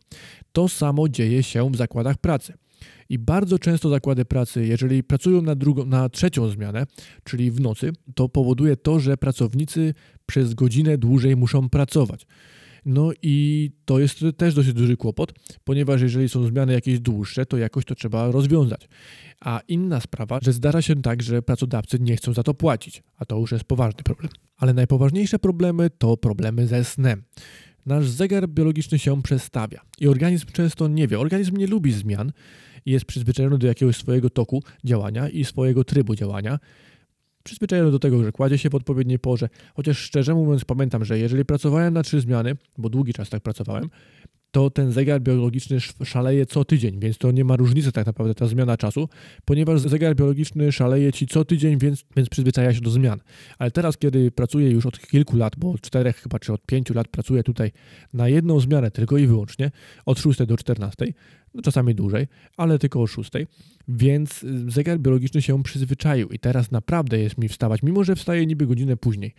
To 0.52 0.68
samo 0.68 1.08
dzieje 1.08 1.42
się 1.42 1.70
w 1.70 1.76
zakładach 1.76 2.18
pracy. 2.18 2.54
I 3.08 3.18
bardzo 3.18 3.58
często 3.58 3.88
zakłady 3.88 4.24
pracy, 4.24 4.66
jeżeli 4.66 5.04
pracują 5.04 5.42
na, 5.42 5.54
drugą, 5.54 5.86
na 5.86 6.08
trzecią 6.08 6.48
zmianę, 6.48 6.86
czyli 7.24 7.50
w 7.50 7.60
nocy, 7.60 7.92
to 8.14 8.28
powoduje 8.28 8.76
to, 8.76 9.00
że 9.00 9.16
pracownicy 9.16 9.94
przez 10.26 10.54
godzinę 10.54 10.98
dłużej 10.98 11.36
muszą 11.36 11.68
pracować. 11.68 12.26
No 12.84 13.10
i 13.22 13.70
to 13.84 13.98
jest 13.98 14.24
też 14.36 14.54
dosyć 14.54 14.72
duży 14.72 14.96
kłopot, 14.96 15.32
ponieważ 15.64 16.00
jeżeli 16.00 16.28
są 16.28 16.46
zmiany 16.46 16.72
jakieś 16.72 17.00
dłuższe, 17.00 17.46
to 17.46 17.56
jakoś 17.56 17.84
to 17.84 17.94
trzeba 17.94 18.30
rozwiązać. 18.30 18.88
A 19.40 19.60
inna 19.68 20.00
sprawa, 20.00 20.38
że 20.42 20.52
zdarza 20.52 20.82
się 20.82 21.02
tak, 21.02 21.22
że 21.22 21.42
pracodawcy 21.42 21.98
nie 22.00 22.16
chcą 22.16 22.34
za 22.34 22.42
to 22.42 22.54
płacić, 22.54 23.02
a 23.16 23.24
to 23.24 23.38
już 23.38 23.52
jest 23.52 23.64
poważny 23.64 24.02
problem. 24.02 24.32
Ale 24.56 24.74
najpoważniejsze 24.74 25.38
problemy 25.38 25.90
to 25.90 26.16
problemy 26.16 26.66
ze 26.66 26.84
snem. 26.84 27.22
Nasz 27.86 28.08
zegar 28.08 28.48
biologiczny 28.48 28.98
się 28.98 29.22
przestawia 29.22 29.80
i 30.00 30.08
organizm 30.08 30.46
często 30.52 30.88
nie 30.88 31.08
wie. 31.08 31.18
Organizm 31.18 31.56
nie 31.56 31.66
lubi 31.66 31.92
zmian 31.92 32.32
jest 32.86 33.04
przyzwyczajony 33.04 33.58
do 33.58 33.66
jakiegoś 33.66 33.96
swojego 33.96 34.30
toku 34.30 34.62
działania 34.84 35.28
i 35.28 35.44
swojego 35.44 35.84
trybu 35.84 36.14
działania 36.14 36.58
przyzwyczajony 37.42 37.90
do 37.90 37.98
tego, 37.98 38.24
że 38.24 38.32
kładzie 38.32 38.58
się 38.58 38.70
w 38.70 38.74
odpowiedniej 38.74 39.18
porze. 39.18 39.48
Chociaż 39.74 39.98
szczerze 39.98 40.34
mówiąc, 40.34 40.64
pamiętam, 40.64 41.04
że 41.04 41.18
jeżeli 41.18 41.44
pracowałem 41.44 41.94
na 41.94 42.02
trzy 42.02 42.20
zmiany, 42.20 42.56
bo 42.78 42.88
długi 42.88 43.12
czas 43.12 43.30
tak 43.30 43.42
pracowałem, 43.42 43.90
to 44.52 44.70
ten 44.70 44.92
zegar 44.92 45.20
biologiczny 45.20 45.80
szaleje 46.04 46.46
co 46.46 46.64
tydzień, 46.64 47.00
więc 47.00 47.18
to 47.18 47.30
nie 47.30 47.44
ma 47.44 47.56
różnicy 47.56 47.92
tak 47.92 48.06
naprawdę 48.06 48.34
ta 48.34 48.46
zmiana 48.46 48.76
czasu, 48.76 49.08
ponieważ 49.44 49.80
zegar 49.80 50.16
biologiczny 50.16 50.72
szaleje 50.72 51.12
ci 51.12 51.26
co 51.26 51.44
tydzień, 51.44 51.78
więc, 51.78 52.04
więc 52.16 52.28
przyzwyczaja 52.28 52.74
się 52.74 52.80
do 52.80 52.90
zmian. 52.90 53.20
Ale 53.58 53.70
teraz, 53.70 53.98
kiedy 53.98 54.30
pracuję 54.30 54.70
już 54.70 54.86
od 54.86 55.00
kilku 55.00 55.36
lat, 55.36 55.56
bo 55.56 55.70
od 55.70 55.80
czterech 55.80 56.16
chyba 56.16 56.38
czy 56.38 56.52
od 56.52 56.66
pięciu 56.66 56.94
lat 56.94 57.08
pracuję 57.08 57.42
tutaj 57.42 57.72
na 58.12 58.28
jedną 58.28 58.60
zmianę 58.60 58.90
tylko 58.90 59.18
i 59.18 59.26
wyłącznie, 59.26 59.70
od 60.06 60.18
6 60.18 60.46
do 60.46 60.56
14, 60.56 61.06
no 61.54 61.62
czasami 61.62 61.94
dłużej, 61.94 62.26
ale 62.56 62.78
tylko 62.78 63.02
o 63.02 63.06
6, 63.06 63.30
więc 63.88 64.44
zegar 64.66 65.00
biologiczny 65.00 65.42
się 65.42 65.62
przyzwyczaił 65.62 66.28
i 66.28 66.38
teraz 66.38 66.70
naprawdę 66.70 67.18
jest 67.18 67.38
mi 67.38 67.48
wstawać, 67.48 67.82
mimo 67.82 68.04
że 68.04 68.16
wstaję 68.16 68.46
niby 68.46 68.66
godzinę 68.66 68.96
później, 68.96 69.34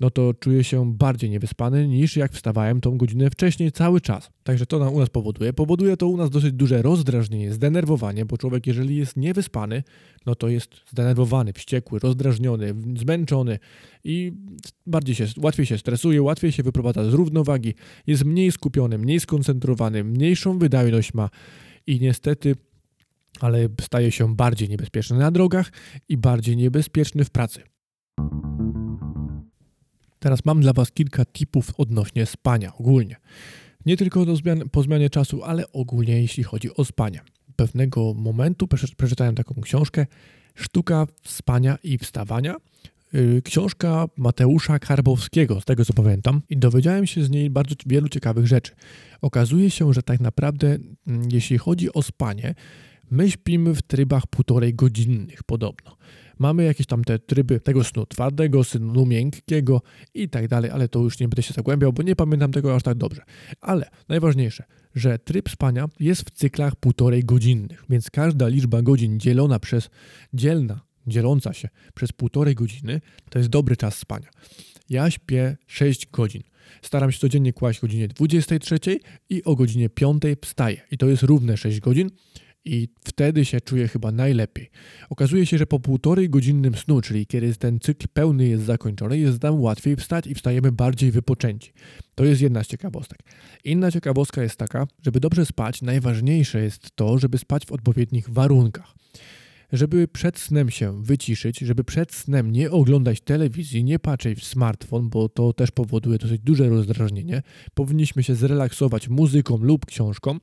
no 0.00 0.10
to 0.10 0.34
czuję 0.34 0.64
się 0.64 0.94
bardziej 0.94 1.30
niewyspany 1.30 1.88
niż 1.88 2.16
jak 2.16 2.32
wstawałem 2.32 2.80
tą 2.80 2.98
godzinę 2.98 3.30
wcześniej 3.30 3.72
cały 3.72 4.00
czas. 4.00 4.30
Także 4.42 4.66
to 4.66 4.90
u 4.90 5.00
nas 5.00 5.10
powoduje. 5.10 5.52
Powoduje 5.52 5.96
to 5.96 6.08
u 6.08 6.16
nas 6.16 6.30
dosyć 6.30 6.52
duże 6.52 6.82
rozdrażnienie, 6.82 7.52
zdenerwowanie, 7.52 8.24
bo 8.24 8.38
człowiek 8.38 8.66
jeżeli 8.66 8.96
jest 8.96 9.16
niewyspany, 9.16 9.82
no 10.26 10.34
to 10.34 10.48
jest 10.48 10.70
zdenerwowany, 10.90 11.52
wściekły, 11.52 11.98
rozdrażniony, 11.98 12.74
zmęczony 12.96 13.58
i 14.04 14.32
bardziej 14.86 15.14
się, 15.14 15.26
łatwiej 15.36 15.66
się 15.66 15.78
stresuje, 15.78 16.22
łatwiej 16.22 16.52
się 16.52 16.62
wyprowadza 16.62 17.10
z 17.10 17.14
równowagi, 17.14 17.74
jest 18.06 18.24
mniej 18.24 18.52
skupiony, 18.52 18.98
mniej 18.98 19.20
skoncentrowany, 19.20 20.04
mniejszą 20.04 20.58
wydajność 20.58 21.14
ma 21.14 21.30
i 21.86 22.00
niestety 22.00 22.54
ale 23.40 23.68
staje 23.80 24.12
się 24.12 24.36
bardziej 24.36 24.68
niebezpieczny 24.68 25.18
na 25.18 25.30
drogach 25.30 25.72
i 26.08 26.16
bardziej 26.16 26.56
niebezpieczny 26.56 27.24
w 27.24 27.30
pracy. 27.30 27.62
Teraz 30.18 30.44
mam 30.44 30.60
dla 30.60 30.72
Was 30.72 30.92
kilka 30.92 31.24
tipów 31.24 31.72
odnośnie 31.78 32.26
spania 32.26 32.72
ogólnie. 32.76 33.16
Nie 33.86 33.96
tylko 33.96 34.24
do 34.24 34.36
zmian, 34.36 34.68
po 34.72 34.82
zmianie 34.82 35.10
czasu, 35.10 35.42
ale 35.42 35.72
ogólnie 35.72 36.22
jeśli 36.22 36.44
chodzi 36.44 36.74
o 36.74 36.84
spanie. 36.84 37.20
Pewnego 37.56 38.14
momentu 38.14 38.68
przeczytałem 38.96 39.34
taką 39.34 39.54
książkę 39.60 40.06
Sztuka 40.54 41.06
spania 41.24 41.78
i 41.82 41.98
wstawania. 41.98 42.56
Y, 43.14 43.42
książka 43.44 44.06
Mateusza 44.16 44.78
Karbowskiego, 44.78 45.60
z 45.60 45.64
tego 45.64 45.84
co 45.84 45.92
pamiętam, 45.92 46.40
i 46.50 46.56
dowiedziałem 46.56 47.06
się 47.06 47.24
z 47.24 47.30
niej 47.30 47.50
bardzo 47.50 47.74
wielu 47.86 48.08
ciekawych 48.08 48.46
rzeczy. 48.46 48.72
Okazuje 49.22 49.70
się, 49.70 49.92
że 49.92 50.02
tak 50.02 50.20
naprawdę, 50.20 50.78
mm, 51.06 51.28
jeśli 51.32 51.58
chodzi 51.58 51.92
o 51.92 52.02
spanie, 52.02 52.54
My 53.10 53.30
śpimy 53.30 53.74
w 53.74 53.82
trybach 53.82 54.26
półtorej 54.26 54.74
godzinnych 54.74 55.42
podobno. 55.42 55.96
Mamy 56.38 56.64
jakieś 56.64 56.86
tam 56.86 57.04
te 57.04 57.18
tryby 57.18 57.60
tego 57.60 57.84
snu 57.84 58.06
twardego, 58.06 58.64
snu 58.64 59.06
miękkiego 59.06 59.82
i 60.14 60.28
tak 60.28 60.48
dalej, 60.48 60.70
ale 60.70 60.88
to 60.88 60.98
już 60.98 61.20
nie 61.20 61.28
będę 61.28 61.42
się 61.42 61.54
zagłębiał, 61.54 61.92
bo 61.92 62.02
nie 62.02 62.16
pamiętam 62.16 62.52
tego 62.52 62.74
aż 62.74 62.82
tak 62.82 62.98
dobrze. 62.98 63.22
Ale 63.60 63.90
najważniejsze, 64.08 64.64
że 64.94 65.18
tryb 65.18 65.48
spania 65.48 65.88
jest 66.00 66.22
w 66.22 66.30
cyklach 66.30 66.76
półtorej 66.76 67.24
godzinnych, 67.24 67.84
więc 67.90 68.10
każda 68.10 68.48
liczba 68.48 68.82
godzin 68.82 69.20
dzielona 69.20 69.58
przez 69.58 69.90
dzielna, 70.34 70.80
dzieląca 71.06 71.52
się 71.52 71.68
przez 71.94 72.12
półtorej 72.12 72.54
godziny 72.54 73.00
to 73.30 73.38
jest 73.38 73.50
dobry 73.50 73.76
czas 73.76 73.98
spania. 73.98 74.28
Ja 74.90 75.10
śpię 75.10 75.56
6 75.66 76.06
godzin. 76.06 76.42
Staram 76.82 77.12
się 77.12 77.18
codziennie 77.18 77.52
kłaść 77.52 77.78
o 77.78 77.82
godzinie 77.82 78.08
23 78.08 78.78
i 79.30 79.44
o 79.44 79.56
godzinie 79.56 79.88
5 79.88 80.22
wstaję. 80.42 80.80
I 80.90 80.98
to 80.98 81.06
jest 81.06 81.22
równe 81.22 81.56
6 81.56 81.80
godzin 81.80 82.10
i 82.64 82.88
wtedy 83.04 83.44
się 83.44 83.60
czuję 83.60 83.88
chyba 83.88 84.12
najlepiej. 84.12 84.70
Okazuje 85.10 85.46
się, 85.46 85.58
że 85.58 85.66
po 85.66 85.80
półtorej 85.80 86.30
godzinnym 86.30 86.74
snu, 86.74 87.00
czyli 87.00 87.26
kiedy 87.26 87.54
ten 87.54 87.80
cykl 87.80 88.06
pełny 88.12 88.48
jest 88.48 88.64
zakończony, 88.64 89.18
jest 89.18 89.42
nam 89.42 89.60
łatwiej 89.60 89.96
wstać 89.96 90.26
i 90.26 90.34
wstajemy 90.34 90.72
bardziej 90.72 91.10
wypoczęci. 91.10 91.72
To 92.14 92.24
jest 92.24 92.40
jedna 92.40 92.64
z 92.64 92.66
ciekawostek. 92.66 93.18
Inna 93.64 93.90
ciekawostka 93.90 94.42
jest 94.42 94.56
taka, 94.56 94.86
żeby 95.02 95.20
dobrze 95.20 95.46
spać, 95.46 95.82
najważniejsze 95.82 96.60
jest 96.62 96.96
to, 96.96 97.18
żeby 97.18 97.38
spać 97.38 97.66
w 97.66 97.72
odpowiednich 97.72 98.30
warunkach. 98.30 98.94
Żeby 99.72 100.08
przed 100.08 100.38
snem 100.38 100.70
się 100.70 101.02
wyciszyć, 101.02 101.58
żeby 101.58 101.84
przed 101.84 102.14
snem 102.14 102.52
nie 102.52 102.70
oglądać 102.70 103.20
telewizji, 103.20 103.84
nie 103.84 103.98
patrzeć 103.98 104.38
w 104.38 104.44
smartfon, 104.44 105.08
bo 105.08 105.28
to 105.28 105.52
też 105.52 105.70
powoduje 105.70 106.18
dosyć 106.18 106.40
duże 106.40 106.68
rozdrażnienie, 106.68 107.42
powinniśmy 107.74 108.22
się 108.22 108.34
zrelaksować 108.34 109.08
muzyką 109.08 109.56
lub 109.56 109.86
książką 109.86 110.38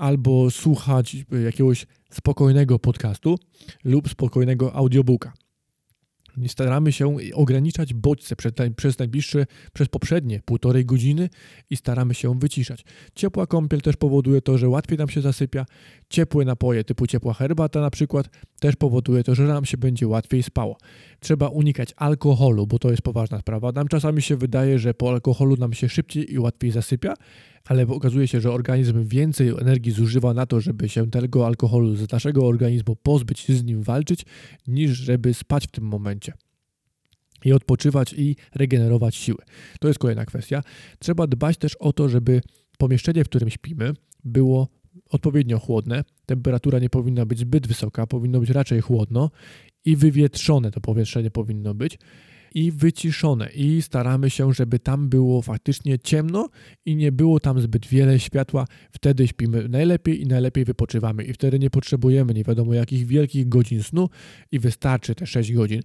albo 0.00 0.50
słuchać 0.50 1.16
jakiegoś 1.44 1.86
spokojnego 2.10 2.78
podcastu 2.78 3.38
lub 3.84 4.08
spokojnego 4.08 4.74
audiobooka. 4.74 5.32
Staramy 6.48 6.92
się 6.92 7.16
ograniczać 7.34 7.94
bodźce 7.94 8.36
przez, 8.76 8.98
najbliższe, 8.98 9.46
przez 9.72 9.88
poprzednie 9.88 10.40
półtorej 10.44 10.84
godziny 10.84 11.28
i 11.70 11.76
staramy 11.76 12.14
się 12.14 12.38
wyciszać. 12.38 12.84
Ciepła 13.14 13.46
kąpiel 13.46 13.80
też 13.80 13.96
powoduje 13.96 14.42
to, 14.42 14.58
że 14.58 14.68
łatwiej 14.68 14.98
nam 14.98 15.08
się 15.08 15.20
zasypia. 15.20 15.66
Ciepłe 16.10 16.44
napoje 16.44 16.84
typu 16.84 17.06
ciepła 17.06 17.34
herbata 17.34 17.80
na 17.80 17.90
przykład 17.90 18.28
też 18.60 18.76
powoduje 18.76 19.24
to, 19.24 19.34
że 19.34 19.42
nam 19.42 19.64
się 19.64 19.76
będzie 19.76 20.08
łatwiej 20.08 20.42
spało. 20.42 20.78
Trzeba 21.20 21.48
unikać 21.48 21.94
alkoholu, 21.96 22.66
bo 22.66 22.78
to 22.78 22.90
jest 22.90 23.02
poważna 23.02 23.38
sprawa. 23.38 23.72
Nam 23.72 23.88
czasami 23.88 24.22
się 24.22 24.36
wydaje, 24.36 24.78
że 24.78 24.94
po 24.94 25.10
alkoholu 25.10 25.56
nam 25.56 25.72
się 25.72 25.88
szybciej 25.88 26.32
i 26.34 26.38
łatwiej 26.38 26.70
zasypia, 26.70 27.14
ale 27.64 27.86
okazuje 27.86 28.28
się, 28.28 28.40
że 28.40 28.52
organizm 28.52 29.04
więcej 29.04 29.48
energii 29.48 29.92
zużywa 29.92 30.34
na 30.34 30.46
to, 30.46 30.60
żeby 30.60 30.88
się 30.88 31.10
tego 31.10 31.46
alkoholu 31.46 31.96
z 31.96 32.12
naszego 32.12 32.46
organizmu 32.46 32.96
pozbyć, 32.96 33.48
z 33.48 33.64
nim 33.64 33.82
walczyć, 33.82 34.26
niż 34.66 34.90
żeby 34.90 35.34
spać 35.34 35.66
w 35.66 35.70
tym 35.70 35.84
momencie 35.84 36.32
i 37.44 37.52
odpoczywać 37.52 38.12
i 38.12 38.36
regenerować 38.54 39.16
siły. 39.16 39.38
To 39.80 39.88
jest 39.88 40.00
kolejna 40.00 40.24
kwestia. 40.24 40.62
Trzeba 40.98 41.26
dbać 41.26 41.56
też 41.56 41.76
o 41.76 41.92
to, 41.92 42.08
żeby 42.08 42.40
pomieszczenie, 42.78 43.24
w 43.24 43.28
którym 43.28 43.50
śpimy, 43.50 43.92
było 44.24 44.68
odpowiednio 45.10 45.58
chłodne. 45.58 46.04
Temperatura 46.26 46.78
nie 46.78 46.90
powinna 46.90 47.26
być 47.26 47.38
zbyt 47.38 47.66
wysoka, 47.66 48.06
powinno 48.06 48.40
być 48.40 48.50
raczej 48.50 48.80
chłodno 48.80 49.30
i 49.84 49.96
wywietrzone 49.96 50.70
to 50.70 50.80
pomieszczenie 50.80 51.30
powinno 51.30 51.74
być 51.74 51.98
i 52.54 52.72
wyciszone 52.72 53.50
i 53.54 53.82
staramy 53.82 54.30
się, 54.30 54.52
żeby 54.52 54.78
tam 54.78 55.08
było 55.08 55.42
faktycznie 55.42 55.98
ciemno 55.98 56.48
i 56.86 56.96
nie 56.96 57.12
było 57.12 57.40
tam 57.40 57.60
zbyt 57.60 57.86
wiele 57.86 58.18
światła. 58.18 58.64
Wtedy 58.92 59.28
śpimy 59.28 59.68
najlepiej 59.68 60.22
i 60.22 60.26
najlepiej 60.26 60.64
wypoczywamy 60.64 61.24
i 61.24 61.32
wtedy 61.32 61.58
nie 61.58 61.70
potrzebujemy 61.70 62.34
nie 62.34 62.44
wiadomo 62.44 62.74
jakich 62.74 63.06
wielkich 63.06 63.48
godzin 63.48 63.82
snu 63.82 64.08
i 64.52 64.58
wystarczy 64.58 65.14
te 65.14 65.26
6 65.26 65.52
godzin. 65.52 65.80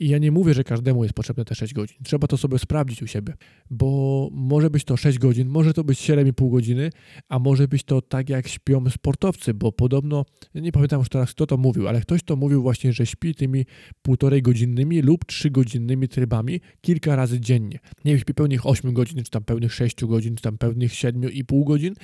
I 0.00 0.08
ja 0.08 0.18
nie 0.18 0.32
mówię, 0.32 0.54
że 0.54 0.64
każdemu 0.64 1.02
jest 1.02 1.14
potrzebne 1.14 1.44
te 1.44 1.54
6 1.54 1.74
godzin. 1.74 1.98
Trzeba 2.04 2.26
to 2.26 2.36
sobie 2.36 2.58
sprawdzić 2.58 3.02
u 3.02 3.06
siebie, 3.06 3.34
bo 3.70 4.28
może 4.32 4.70
być 4.70 4.84
to 4.84 4.96
6 4.96 5.18
godzin, 5.18 5.48
może 5.48 5.74
to 5.74 5.84
być 5.84 5.98
7,5 5.98 6.50
godziny, 6.50 6.90
a 7.28 7.38
może 7.38 7.68
być 7.68 7.84
to 7.84 8.02
tak 8.02 8.28
jak 8.28 8.48
śpią 8.48 8.90
sportowcy, 8.90 9.54
bo 9.54 9.72
podobno, 9.72 10.24
nie 10.54 10.72
pamiętam 10.72 10.98
już 10.98 11.08
teraz 11.08 11.30
kto 11.30 11.46
to 11.46 11.56
mówił, 11.56 11.88
ale 11.88 12.00
ktoś 12.00 12.22
to 12.22 12.36
mówił 12.36 12.62
właśnie, 12.62 12.92
że 12.92 13.06
śpi 13.06 13.34
tymi 13.34 13.66
półtorej 14.02 14.42
godzinnymi 14.42 15.02
lub 15.02 15.24
3 15.24 15.50
godzinnymi 15.50 16.08
trybami 16.08 16.60
kilka 16.80 17.16
razy 17.16 17.40
dziennie. 17.40 17.78
Nie 18.04 18.18
śpi 18.18 18.34
pełnych 18.34 18.66
8 18.66 18.92
godzin, 18.92 19.24
czy 19.24 19.30
tam 19.30 19.44
pełnych 19.44 19.74
6 19.74 20.04
godzin, 20.04 20.36
czy 20.36 20.42
tam 20.42 20.58
pełnych 20.58 20.92
7,5 20.92 21.64
godzin, 21.64 21.94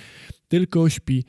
tylko 0.48 0.88
śpi 0.88 1.24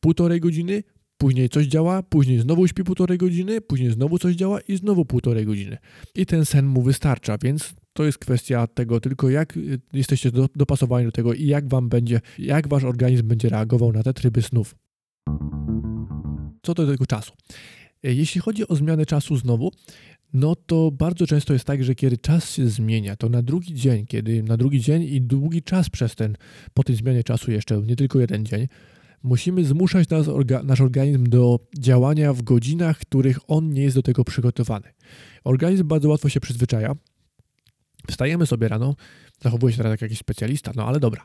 półtorej 0.00 0.40
godziny, 0.40 0.82
Później 1.18 1.48
coś 1.48 1.66
działa, 1.66 2.02
później 2.02 2.40
znowu 2.40 2.68
śpi 2.68 2.84
półtorej 2.84 3.18
godziny, 3.18 3.60
później 3.60 3.90
znowu 3.90 4.18
coś 4.18 4.34
działa 4.34 4.60
i 4.60 4.76
znowu 4.76 5.04
półtorej 5.04 5.46
godziny. 5.46 5.78
I 6.14 6.26
ten 6.26 6.44
sen 6.44 6.66
mu 6.66 6.82
wystarcza, 6.82 7.38
więc 7.42 7.74
to 7.92 8.04
jest 8.04 8.18
kwestia 8.18 8.66
tego 8.66 9.00
tylko, 9.00 9.30
jak 9.30 9.56
y, 9.56 9.80
jesteście 9.92 10.30
do, 10.30 10.48
dopasowani 10.56 11.06
do 11.06 11.12
tego 11.12 11.34
i 11.34 11.46
jak 11.46 11.68
wam 11.68 11.88
będzie, 11.88 12.20
jak 12.38 12.68
wasz 12.68 12.84
organizm 12.84 13.28
będzie 13.28 13.48
reagował 13.48 13.92
na 13.92 14.02
te 14.02 14.14
tryby 14.14 14.42
snów. 14.42 14.74
Co 16.62 16.74
do 16.74 16.86
tego 16.86 17.06
czasu. 17.06 17.32
E, 18.04 18.14
jeśli 18.14 18.40
chodzi 18.40 18.68
o 18.68 18.74
zmianę 18.74 19.06
czasu 19.06 19.36
znowu, 19.36 19.72
no 20.32 20.56
to 20.56 20.90
bardzo 20.90 21.26
często 21.26 21.52
jest 21.52 21.64
tak, 21.64 21.84
że 21.84 21.94
kiedy 21.94 22.18
czas 22.18 22.54
się 22.54 22.68
zmienia, 22.68 23.16
to 23.16 23.28
na 23.28 23.42
drugi 23.42 23.74
dzień, 23.74 24.06
kiedy 24.06 24.42
na 24.42 24.56
drugi 24.56 24.80
dzień 24.80 25.02
i 25.02 25.20
długi 25.20 25.62
czas 25.62 25.90
przez 25.90 26.14
ten, 26.14 26.36
po 26.74 26.84
tej 26.84 26.96
zmianie 26.96 27.24
czasu 27.24 27.50
jeszcze, 27.50 27.82
nie 27.82 27.96
tylko 27.96 28.20
jeden 28.20 28.46
dzień, 28.46 28.66
Musimy 29.22 29.64
zmuszać 29.64 30.08
nas, 30.08 30.28
orga, 30.28 30.62
nasz 30.62 30.80
organizm 30.80 31.24
do 31.24 31.58
działania 31.78 32.32
w 32.32 32.42
godzinach, 32.42 32.98
których 32.98 33.38
on 33.48 33.70
nie 33.70 33.82
jest 33.82 33.96
do 33.96 34.02
tego 34.02 34.24
przygotowany. 34.24 34.92
Organizm 35.44 35.88
bardzo 35.88 36.08
łatwo 36.08 36.28
się 36.28 36.40
przyzwyczaja. 36.40 36.92
Wstajemy 38.10 38.46
sobie 38.46 38.68
rano, 38.68 38.94
zachowuje 39.42 39.72
się 39.72 39.76
teraz 39.76 39.90
jak 39.90 40.02
jakiś 40.02 40.18
specjalista, 40.18 40.72
no 40.76 40.86
ale 40.86 41.00
dobra. 41.00 41.24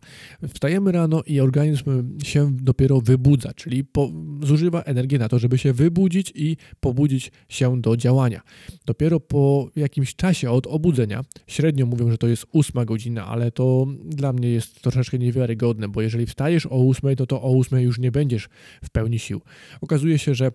Wstajemy 0.54 0.92
rano 0.92 1.24
i 1.26 1.40
organizm 1.40 1.84
się 2.24 2.52
dopiero 2.62 3.02
wybudza, 3.02 3.54
czyli 3.54 3.84
po, 3.84 4.12
zużywa 4.44 4.82
energię 4.82 5.20
na 5.20 5.30
to, 5.30 5.40
żeby 5.40 5.58
się 5.58 5.74
wybudzić 5.74 6.32
i 6.36 6.58
pobudzić 6.80 7.32
się 7.50 7.82
do 7.82 7.98
działania. 7.98 8.42
Dopiero 8.86 9.20
po 9.20 9.70
jakimś 9.76 10.16
czasie 10.16 10.52
od 10.52 10.68
obudzenia, 10.68 11.22
średnio 11.48 11.86
mówią, 11.86 12.12
że 12.12 12.18
to 12.18 12.28
jest 12.28 12.46
ósma 12.52 12.86
godzina, 12.86 13.28
ale 13.28 13.52
to 13.52 13.88
dla 14.06 14.34
mnie 14.34 14.50
jest 14.50 14.82
troszeczkę 14.82 15.20
niewiarygodne, 15.20 15.88
bo 15.88 16.02
jeżeli 16.02 16.26
wstajesz 16.26 16.66
o 16.66 16.78
ósmej, 16.78 17.16
no 17.20 17.26
to 17.26 17.42
o 17.42 17.52
ósmej 17.52 17.84
już 17.86 18.00
nie 18.00 18.12
będziesz 18.12 18.50
w 18.84 18.90
pełni 18.90 19.20
sił. 19.20 19.42
Okazuje 19.82 20.20
się, 20.20 20.36
że 20.36 20.52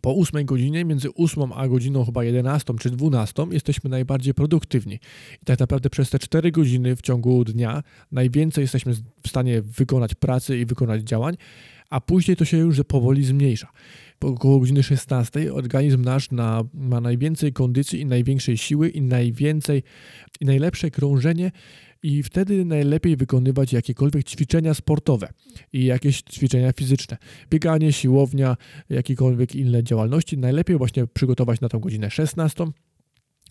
po 0.00 0.16
8 0.16 0.44
godzinie, 0.44 0.84
między 0.84 1.14
8 1.14 1.52
a 1.52 1.68
godziną 1.68 2.04
chyba 2.04 2.24
11 2.24 2.74
czy 2.80 2.90
12 2.90 3.46
jesteśmy 3.50 3.90
najbardziej 3.90 4.34
produktywni. 4.34 4.94
I 5.42 5.44
tak 5.44 5.60
naprawdę 5.60 5.90
przez 5.90 6.10
te 6.10 6.18
4 6.18 6.50
godziny 6.50 6.96
w 6.96 7.02
ciągu 7.02 7.44
dnia 7.44 7.82
najwięcej 8.12 8.62
jesteśmy 8.62 8.92
w 9.22 9.28
stanie 9.28 9.62
wykonać 9.62 10.14
pracy 10.14 10.58
i 10.58 10.66
wykonać 10.66 11.02
działań, 11.02 11.36
a 11.90 12.00
później 12.00 12.36
to 12.36 12.44
się 12.44 12.56
już 12.56 12.80
powoli 12.88 13.24
zmniejsza. 13.24 13.68
Około 14.20 14.60
godziny 14.60 14.82
16 14.82 15.54
organizm 15.54 16.02
nasz 16.02 16.30
na, 16.30 16.64
ma 16.74 17.00
najwięcej 17.00 17.52
kondycji 17.52 18.00
i 18.00 18.06
największej 18.06 18.58
siły 18.58 18.88
i 18.88 19.02
najwięcej 19.02 19.82
i 20.40 20.44
najlepsze 20.44 20.90
krążenie 20.90 21.50
i 22.02 22.22
wtedy 22.22 22.64
najlepiej 22.64 23.16
wykonywać 23.16 23.72
jakiekolwiek 23.72 24.24
ćwiczenia 24.24 24.74
sportowe 24.74 25.28
i 25.72 25.84
jakieś 25.84 26.22
ćwiczenia 26.22 26.72
fizyczne. 26.72 27.16
Bieganie, 27.50 27.92
siłownia, 27.92 28.56
jakiekolwiek 28.90 29.54
inne 29.54 29.84
działalności. 29.84 30.38
Najlepiej 30.38 30.78
właśnie 30.78 31.06
przygotować 31.06 31.60
na 31.60 31.68
tą 31.68 31.78
godzinę 31.78 32.10
16 32.10 32.66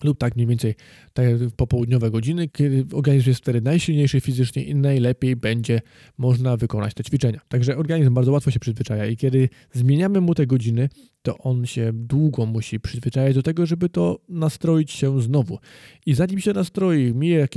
lub 0.03 0.17
tak 0.17 0.35
mniej 0.35 0.47
więcej 0.47 0.75
tak 1.13 1.25
popołudniowe 1.55 2.11
godziny, 2.11 2.47
kiedy 2.47 2.85
organizm 2.95 3.29
jest 3.29 3.41
wtedy 3.41 3.61
najsilniejszy 3.61 4.21
fizycznie 4.21 4.63
i 4.63 4.75
najlepiej 4.75 5.35
będzie 5.35 5.81
można 6.17 6.57
wykonać 6.57 6.93
te 6.93 7.03
ćwiczenia. 7.03 7.41
Także 7.47 7.77
organizm 7.77 8.13
bardzo 8.13 8.31
łatwo 8.31 8.51
się 8.51 8.59
przyzwyczaja 8.59 9.05
i 9.05 9.17
kiedy 9.17 9.49
zmieniamy 9.71 10.21
mu 10.21 10.35
te 10.35 10.47
godziny, 10.47 10.89
to 11.21 11.37
on 11.37 11.65
się 11.65 11.91
długo 11.93 12.45
musi 12.45 12.79
przyzwyczajać 12.79 13.35
do 13.35 13.43
tego, 13.43 13.65
żeby 13.65 13.89
to 13.89 14.19
nastroić 14.29 14.91
się 14.91 15.21
znowu. 15.21 15.59
I 16.05 16.13
zanim 16.13 16.39
się 16.39 16.53
nastroi, 16.53 17.13
mija 17.13 17.47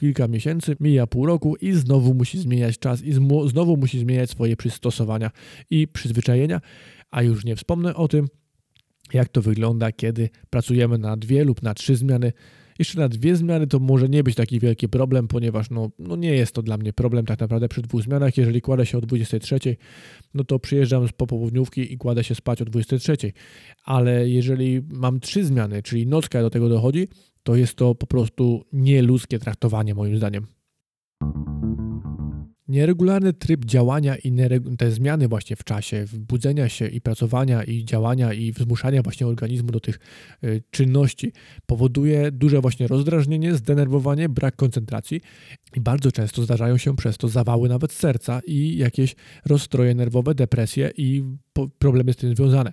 kilka 0.00 0.28
miesięcy, 0.28 0.76
mija 0.80 1.06
pół 1.06 1.26
roku 1.26 1.56
i 1.56 1.72
znowu 1.72 2.14
musi 2.14 2.38
zmieniać 2.38 2.78
czas 2.78 3.02
i 3.02 3.12
znowu 3.46 3.76
musi 3.76 3.98
zmieniać 3.98 4.30
swoje 4.30 4.56
przystosowania 4.56 5.30
i 5.70 5.88
przyzwyczajenia, 5.88 6.60
a 7.10 7.22
już 7.22 7.44
nie 7.44 7.56
wspomnę 7.56 7.94
o 7.94 8.08
tym, 8.08 8.26
jak 9.12 9.28
to 9.28 9.42
wygląda, 9.42 9.92
kiedy 9.92 10.28
pracujemy 10.50 10.98
na 10.98 11.16
dwie 11.16 11.44
lub 11.44 11.62
na 11.62 11.74
trzy 11.74 11.96
zmiany. 11.96 12.32
Jeszcze 12.78 13.00
na 13.00 13.08
dwie 13.08 13.36
zmiany 13.36 13.66
to 13.66 13.78
może 13.78 14.08
nie 14.08 14.22
być 14.22 14.34
taki 14.34 14.60
wielki 14.60 14.88
problem, 14.88 15.28
ponieważ 15.28 15.70
no, 15.70 15.90
no 15.98 16.16
nie 16.16 16.30
jest 16.30 16.54
to 16.54 16.62
dla 16.62 16.76
mnie 16.76 16.92
problem 16.92 17.26
tak 17.26 17.40
naprawdę 17.40 17.68
przy 17.68 17.82
dwóch 17.82 18.02
zmianach. 18.02 18.36
Jeżeli 18.36 18.60
kładę 18.60 18.86
się 18.86 18.98
o 18.98 19.00
23, 19.00 19.76
no 20.34 20.44
to 20.44 20.58
przyjeżdżam 20.58 21.08
z 21.08 21.12
popołudniówki 21.12 21.92
i 21.92 21.98
kładę 21.98 22.24
się 22.24 22.34
spać 22.34 22.62
o 22.62 22.64
23. 22.64 23.16
Ale 23.84 24.28
jeżeli 24.28 24.82
mam 24.88 25.20
trzy 25.20 25.44
zmiany, 25.44 25.82
czyli 25.82 26.06
nocka 26.06 26.42
do 26.42 26.50
tego 26.50 26.68
dochodzi, 26.68 27.08
to 27.42 27.56
jest 27.56 27.74
to 27.74 27.94
po 27.94 28.06
prostu 28.06 28.64
nieludzkie 28.72 29.38
traktowanie 29.38 29.94
moim 29.94 30.16
zdaniem. 30.16 30.55
Nieregularny 32.68 33.32
tryb 33.32 33.64
działania 33.64 34.16
i 34.16 34.32
te 34.78 34.90
zmiany 34.90 35.28
właśnie 35.28 35.56
w 35.56 35.64
czasie, 35.64 36.04
budzenia 36.18 36.68
się 36.68 36.86
i 36.86 37.00
pracowania 37.00 37.64
i 37.64 37.84
działania 37.84 38.32
i 38.32 38.52
zmuszania 38.52 39.02
właśnie 39.02 39.26
organizmu 39.26 39.70
do 39.70 39.80
tych 39.80 39.98
y, 40.44 40.62
czynności 40.70 41.32
powoduje 41.66 42.30
duże 42.32 42.60
właśnie 42.60 42.86
rozdrażnienie, 42.86 43.54
zdenerwowanie, 43.54 44.28
brak 44.28 44.56
koncentracji 44.56 45.20
i 45.76 45.80
bardzo 45.80 46.12
często 46.12 46.42
zdarzają 46.42 46.76
się 46.76 46.96
przez 46.96 47.18
to 47.18 47.28
zawały 47.28 47.68
nawet 47.68 47.92
serca 47.92 48.40
i 48.46 48.76
jakieś 48.76 49.16
rozstroje 49.44 49.94
nerwowe, 49.94 50.34
depresje 50.34 50.90
i 50.96 51.22
problemy 51.78 52.12
z 52.12 52.16
tym 52.16 52.36
związane. 52.36 52.72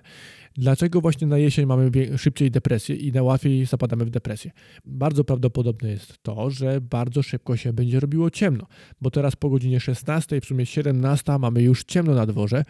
Dlaczego 0.56 1.00
właśnie 1.00 1.26
na 1.26 1.38
jesień 1.38 1.66
mamy 1.66 1.90
szybciej 2.16 2.50
depresję 2.50 2.96
i 2.96 3.12
najłatwiej 3.12 3.66
zapadamy 3.66 4.04
w 4.04 4.10
depresję? 4.10 4.50
Bardzo 4.84 5.24
prawdopodobne 5.24 5.90
jest 5.90 6.22
to, 6.22 6.50
że 6.50 6.80
bardzo 6.80 7.22
szybko 7.22 7.56
się 7.56 7.72
będzie 7.72 8.00
robiło 8.00 8.30
ciemno, 8.30 8.66
bo 9.00 9.10
teraz 9.10 9.36
po 9.36 9.50
godzinie 9.50 9.80
16, 9.80 10.40
w 10.40 10.44
sumie 10.44 10.66
17 10.66 11.38
mamy 11.38 11.62
już 11.62 11.84
ciemno 11.84 12.14
na 12.14 12.26
dworze. 12.26 12.64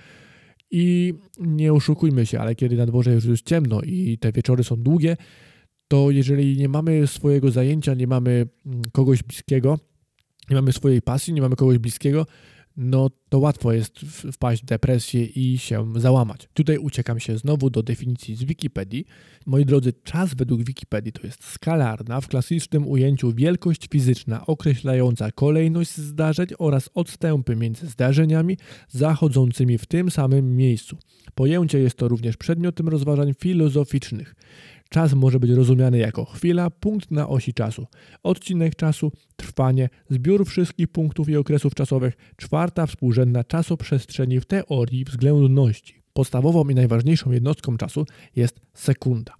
I 0.70 1.14
nie 1.38 1.72
oszukujmy 1.72 2.26
się, 2.26 2.40
ale 2.40 2.54
kiedy 2.54 2.76
na 2.76 2.86
dworze 2.86 3.12
już 3.12 3.24
jest 3.24 3.46
ciemno 3.46 3.80
i 3.80 4.18
te 4.18 4.32
wieczory 4.32 4.64
są 4.64 4.76
długie, 4.76 5.16
to 5.88 6.10
jeżeli 6.10 6.56
nie 6.56 6.68
mamy 6.68 7.06
swojego 7.06 7.50
zajęcia, 7.50 7.94
nie 7.94 8.06
mamy 8.06 8.46
mm, 8.66 8.82
kogoś 8.92 9.22
bliskiego, 9.22 9.78
nie 10.50 10.56
mamy 10.56 10.72
swojej 10.72 11.02
pasji, 11.02 11.34
nie 11.34 11.42
mamy 11.42 11.56
kogoś 11.56 11.78
bliskiego, 11.78 12.26
no 12.76 13.10
to 13.28 13.38
łatwo 13.38 13.72
jest 13.72 13.98
wpaść 14.32 14.62
w 14.62 14.66
depresję 14.66 15.24
i 15.24 15.58
się 15.58 15.92
załamać. 15.96 16.48
Tutaj 16.54 16.78
uciekam 16.78 17.20
się 17.20 17.38
znowu 17.38 17.70
do 17.70 17.82
definicji 17.82 18.36
z 18.36 18.44
Wikipedii. 18.44 19.04
Moi 19.46 19.64
drodzy, 19.64 19.92
czas 20.04 20.34
według 20.34 20.64
Wikipedii 20.64 21.12
to 21.12 21.26
jest 21.26 21.44
skalarna, 21.44 22.20
w 22.20 22.28
klasycznym 22.28 22.88
ujęciu 22.88 23.32
wielkość 23.32 23.88
fizyczna 23.90 24.46
określająca 24.46 25.32
kolejność 25.32 25.96
zdarzeń 25.96 26.46
oraz 26.58 26.90
odstępy 26.94 27.56
między 27.56 27.86
zdarzeniami 27.86 28.56
zachodzącymi 28.88 29.78
w 29.78 29.86
tym 29.86 30.10
samym 30.10 30.56
miejscu. 30.56 30.96
Pojęcie 31.34 31.78
jest 31.78 31.96
to 31.96 32.08
również 32.08 32.36
przedmiotem 32.36 32.88
rozważań 32.88 33.34
filozoficznych. 33.40 34.34
Czas 34.88 35.14
może 35.14 35.40
być 35.40 35.50
rozumiany 35.50 35.98
jako 35.98 36.24
chwila, 36.24 36.70
punkt 36.70 37.10
na 37.10 37.28
osi 37.28 37.54
czasu, 37.54 37.86
odcinek 38.22 38.76
czasu, 38.76 39.12
trwanie, 39.36 39.88
zbiór 40.10 40.46
wszystkich 40.46 40.88
punktów 40.88 41.28
i 41.28 41.36
okresów 41.36 41.74
czasowych, 41.74 42.14
czwarta 42.36 42.86
współrzędna 42.86 43.44
czasoprzestrzeni 43.44 44.40
w 44.40 44.44
teorii 44.44 45.04
względności. 45.04 46.02
Podstawową 46.12 46.68
i 46.68 46.74
najważniejszą 46.74 47.32
jednostką 47.32 47.76
czasu 47.76 48.06
jest 48.36 48.60
sekunda. 48.74 49.34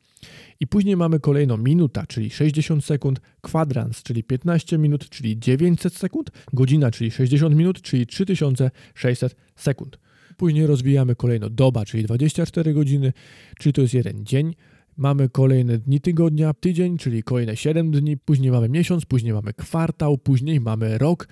I 0.60 0.66
później 0.66 0.96
mamy 0.96 1.20
kolejno 1.20 1.56
minuta, 1.56 2.06
czyli 2.06 2.30
60 2.30 2.84
sekund, 2.84 3.20
kwadrans, 3.40 4.02
czyli 4.02 4.24
15 4.24 4.78
minut, 4.78 5.08
czyli 5.08 5.38
900 5.38 5.96
sekund, 5.96 6.30
godzina, 6.52 6.90
czyli 6.90 7.10
60 7.10 7.56
minut, 7.56 7.82
czyli 7.82 8.06
3600 8.06 9.36
sekund. 9.56 9.98
Później 10.36 10.66
rozwijamy 10.66 11.16
kolejno 11.16 11.50
doba, 11.50 11.84
czyli 11.84 12.04
24 12.04 12.74
godziny, 12.74 13.12
czyli 13.58 13.72
to 13.72 13.82
jest 13.82 13.94
jeden 13.94 14.26
dzień. 14.26 14.54
Mamy 14.96 15.28
kolejne 15.28 15.78
dni 15.78 16.00
tygodnia, 16.00 16.54
tydzień, 16.54 16.98
czyli 16.98 17.22
kolejne 17.22 17.56
7 17.56 17.90
dni, 17.90 18.16
później 18.16 18.50
mamy 18.50 18.68
miesiąc, 18.68 19.04
później 19.04 19.32
mamy 19.32 19.52
kwartał, 19.52 20.18
później 20.18 20.60
mamy 20.60 20.98
rok, 20.98 21.28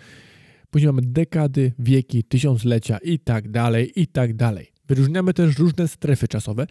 później 0.71 0.93
mamy 0.93 1.03
dekady, 1.03 1.73
wieki, 1.79 2.25
tysiąclecia 2.25 2.99
i 2.99 3.19
tak 3.19 3.51
dalej, 3.51 4.01
i 4.01 4.07
tak 4.07 4.35
dalej. 4.35 4.73
Wyróżniamy 4.89 5.35
też 5.35 5.59
różne 5.59 5.89
strefy 5.89 6.29
czasowe 6.29 6.67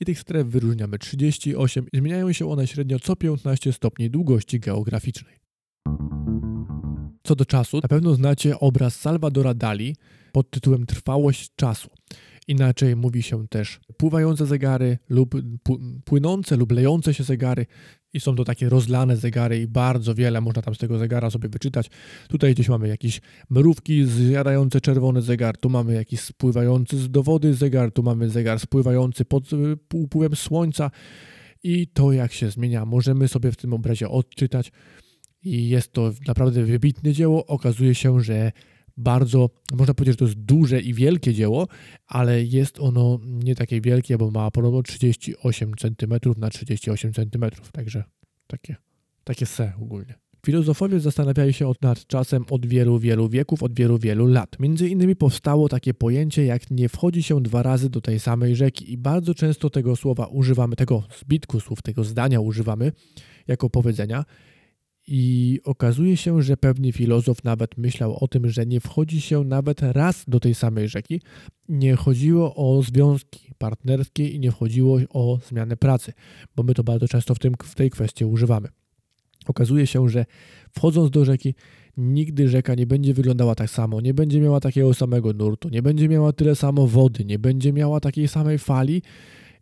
i 0.00 0.04
tych 0.04 0.20
stref 0.20 0.46
wyróżniamy 0.46 0.98
38 0.98 1.86
i 1.92 1.98
zmieniają 1.98 2.32
się 2.32 2.50
one 2.50 2.66
średnio 2.66 2.98
co 2.98 3.16
15 3.16 3.72
stopni 3.72 4.10
długości 4.10 4.60
geograficznej. 4.60 5.34
Co 7.22 7.36
do 7.36 7.44
czasu, 7.44 7.80
na 7.82 7.88
pewno 7.88 8.14
znacie 8.14 8.60
obraz 8.60 8.94
Salvadora 8.94 9.54
Dali 9.54 9.96
pod 10.32 10.50
tytułem 10.50 10.86
Trwałość 10.86 11.50
czasu. 11.56 11.90
Inaczej 12.50 12.96
mówi 12.96 13.22
się 13.22 13.48
też 13.48 13.80
pływające 13.96 14.46
zegary 14.46 14.98
lub 15.08 15.34
płynące 16.04 16.56
lub 16.56 16.72
lejące 16.72 17.14
się 17.14 17.24
zegary 17.24 17.66
i 18.12 18.20
są 18.20 18.36
to 18.36 18.44
takie 18.44 18.68
rozlane 18.68 19.16
zegary 19.16 19.60
i 19.60 19.66
bardzo 19.66 20.14
wiele 20.14 20.40
można 20.40 20.62
tam 20.62 20.74
z 20.74 20.78
tego 20.78 20.98
zegara 20.98 21.30
sobie 21.30 21.48
wyczytać. 21.48 21.90
Tutaj 22.28 22.54
gdzieś 22.54 22.68
mamy 22.68 22.88
jakieś 22.88 23.20
mrówki 23.50 24.04
zjadające 24.04 24.80
czerwony 24.80 25.22
zegar, 25.22 25.56
tu 25.56 25.70
mamy 25.70 25.94
jakiś 25.94 26.20
spływający 26.20 27.08
do 27.08 27.22
wody 27.22 27.54
zegar, 27.54 27.92
tu 27.92 28.02
mamy 28.02 28.30
zegar 28.30 28.60
spływający 28.60 29.24
pod 29.24 29.52
y, 29.52 29.56
upływem 29.94 30.36
słońca 30.36 30.90
i 31.62 31.86
to 31.86 32.12
jak 32.12 32.32
się 32.32 32.50
zmienia 32.50 32.84
możemy 32.84 33.28
sobie 33.28 33.52
w 33.52 33.56
tym 33.56 33.72
obrazie 33.72 34.08
odczytać 34.08 34.72
i 35.42 35.68
jest 35.68 35.92
to 35.92 36.12
naprawdę 36.26 36.64
wybitne 36.64 37.12
dzieło. 37.12 37.46
Okazuje 37.46 37.94
się, 37.94 38.20
że 38.20 38.52
bardzo, 39.00 39.50
można 39.72 39.94
powiedzieć, 39.94 40.12
że 40.12 40.18
to 40.18 40.24
jest 40.24 40.38
duże 40.38 40.80
i 40.80 40.94
wielkie 40.94 41.34
dzieło, 41.34 41.68
ale 42.06 42.44
jest 42.44 42.80
ono 42.80 43.18
nie 43.24 43.54
takie 43.54 43.80
wielkie, 43.80 44.18
bo 44.18 44.30
ma 44.30 44.50
podobno 44.50 44.82
38 44.82 45.72
cm 45.76 46.14
na 46.36 46.50
38 46.50 47.12
cm, 47.12 47.44
także 47.72 48.04
takie, 48.46 48.76
takie 49.24 49.46
se 49.46 49.72
ogólnie. 49.82 50.14
Filozofowie 50.46 51.00
zastanawiali 51.00 51.52
się 51.52 51.72
nad 51.82 52.06
czasem 52.06 52.44
od 52.50 52.66
wielu, 52.66 52.98
wielu 52.98 53.28
wieków, 53.28 53.62
od 53.62 53.74
wielu, 53.74 53.98
wielu 53.98 54.26
lat. 54.26 54.56
Między 54.60 54.88
innymi 54.88 55.16
powstało 55.16 55.68
takie 55.68 55.94
pojęcie, 55.94 56.44
jak 56.44 56.70
nie 56.70 56.88
wchodzi 56.88 57.22
się 57.22 57.42
dwa 57.42 57.62
razy 57.62 57.90
do 57.90 58.00
tej 58.00 58.20
samej 58.20 58.56
rzeki 58.56 58.92
i 58.92 58.98
bardzo 58.98 59.34
często 59.34 59.70
tego 59.70 59.96
słowa 59.96 60.26
używamy, 60.26 60.76
tego 60.76 61.02
zbitku 61.20 61.60
słów, 61.60 61.82
tego 61.82 62.04
zdania 62.04 62.40
używamy 62.40 62.92
jako 63.48 63.70
powiedzenia, 63.70 64.24
i 65.12 65.60
okazuje 65.64 66.16
się, 66.16 66.42
że 66.42 66.56
pewnie 66.56 66.92
filozof 66.92 67.44
nawet 67.44 67.78
myślał 67.78 68.24
o 68.24 68.28
tym, 68.28 68.48
że 68.48 68.66
nie 68.66 68.80
wchodzi 68.80 69.20
się 69.20 69.44
nawet 69.44 69.82
raz 69.82 70.24
do 70.28 70.40
tej 70.40 70.54
samej 70.54 70.88
rzeki. 70.88 71.20
Nie 71.68 71.96
chodziło 71.96 72.54
o 72.54 72.82
związki 72.82 73.50
partnerskie 73.58 74.28
i 74.28 74.40
nie 74.40 74.50
chodziło 74.50 74.98
o 75.10 75.38
zmianę 75.48 75.76
pracy, 75.76 76.12
bo 76.56 76.62
my 76.62 76.74
to 76.74 76.84
bardzo 76.84 77.08
często 77.08 77.34
w, 77.34 77.38
tym, 77.38 77.54
w 77.64 77.74
tej 77.74 77.90
kwestii 77.90 78.24
używamy. 78.24 78.68
Okazuje 79.46 79.86
się, 79.86 80.08
że 80.08 80.24
wchodząc 80.72 81.10
do 81.10 81.24
rzeki, 81.24 81.54
nigdy 81.96 82.48
rzeka 82.48 82.74
nie 82.74 82.86
będzie 82.86 83.14
wyglądała 83.14 83.54
tak 83.54 83.70
samo, 83.70 84.00
nie 84.00 84.14
będzie 84.14 84.40
miała 84.40 84.60
takiego 84.60 84.94
samego 84.94 85.32
nurtu, 85.32 85.68
nie 85.68 85.82
będzie 85.82 86.08
miała 86.08 86.32
tyle 86.32 86.56
samo 86.56 86.86
wody, 86.86 87.24
nie 87.24 87.38
będzie 87.38 87.72
miała 87.72 88.00
takiej 88.00 88.28
samej 88.28 88.58
fali. 88.58 89.02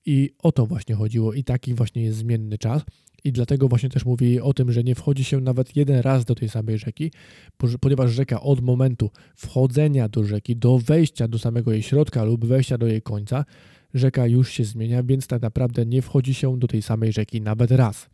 I 0.07 0.31
o 0.43 0.53
to 0.53 0.67
właśnie 0.67 0.95
chodziło, 0.95 1.33
i 1.33 1.45
taki 1.45 1.75
właśnie 1.75 2.03
jest 2.03 2.19
zmienny 2.19 2.59
czas. 2.59 2.83
I 3.25 3.33
dlatego 3.33 3.69
właśnie 3.69 3.89
też 3.89 4.05
mówi 4.05 4.41
o 4.41 4.55
tym, 4.55 4.73
że 4.73 4.85
nie 4.85 4.95
wchodzi 4.95 5.25
się 5.25 5.41
nawet 5.41 5.77
jeden 5.77 6.01
raz 6.01 6.25
do 6.25 6.35
tej 6.35 6.49
samej 6.49 6.79
rzeki, 6.79 7.13
ponieważ 7.81 8.13
rzeka 8.13 8.41
od 8.41 8.61
momentu 8.61 9.11
wchodzenia 9.37 10.09
do 10.09 10.25
rzeki, 10.25 10.57
do 10.57 10.79
wejścia 10.79 11.29
do 11.29 11.39
samego 11.39 11.73
jej 11.73 11.83
środka 11.83 12.25
lub 12.25 12.45
wejścia 12.45 12.79
do 12.79 12.87
jej 12.87 13.03
końca, 13.03 13.45
rzeka 13.95 14.27
już 14.27 14.51
się 14.51 14.65
zmienia, 14.65 15.03
więc 15.03 15.27
tak 15.27 15.43
naprawdę 15.43 15.87
nie 15.87 16.03
wchodzi 16.03 16.35
się 16.35 16.59
do 16.59 16.67
tej 16.67 16.83
samej 16.83 17.13
rzeki 17.13 17.41
nawet 17.41 17.71
raz. 17.71 18.09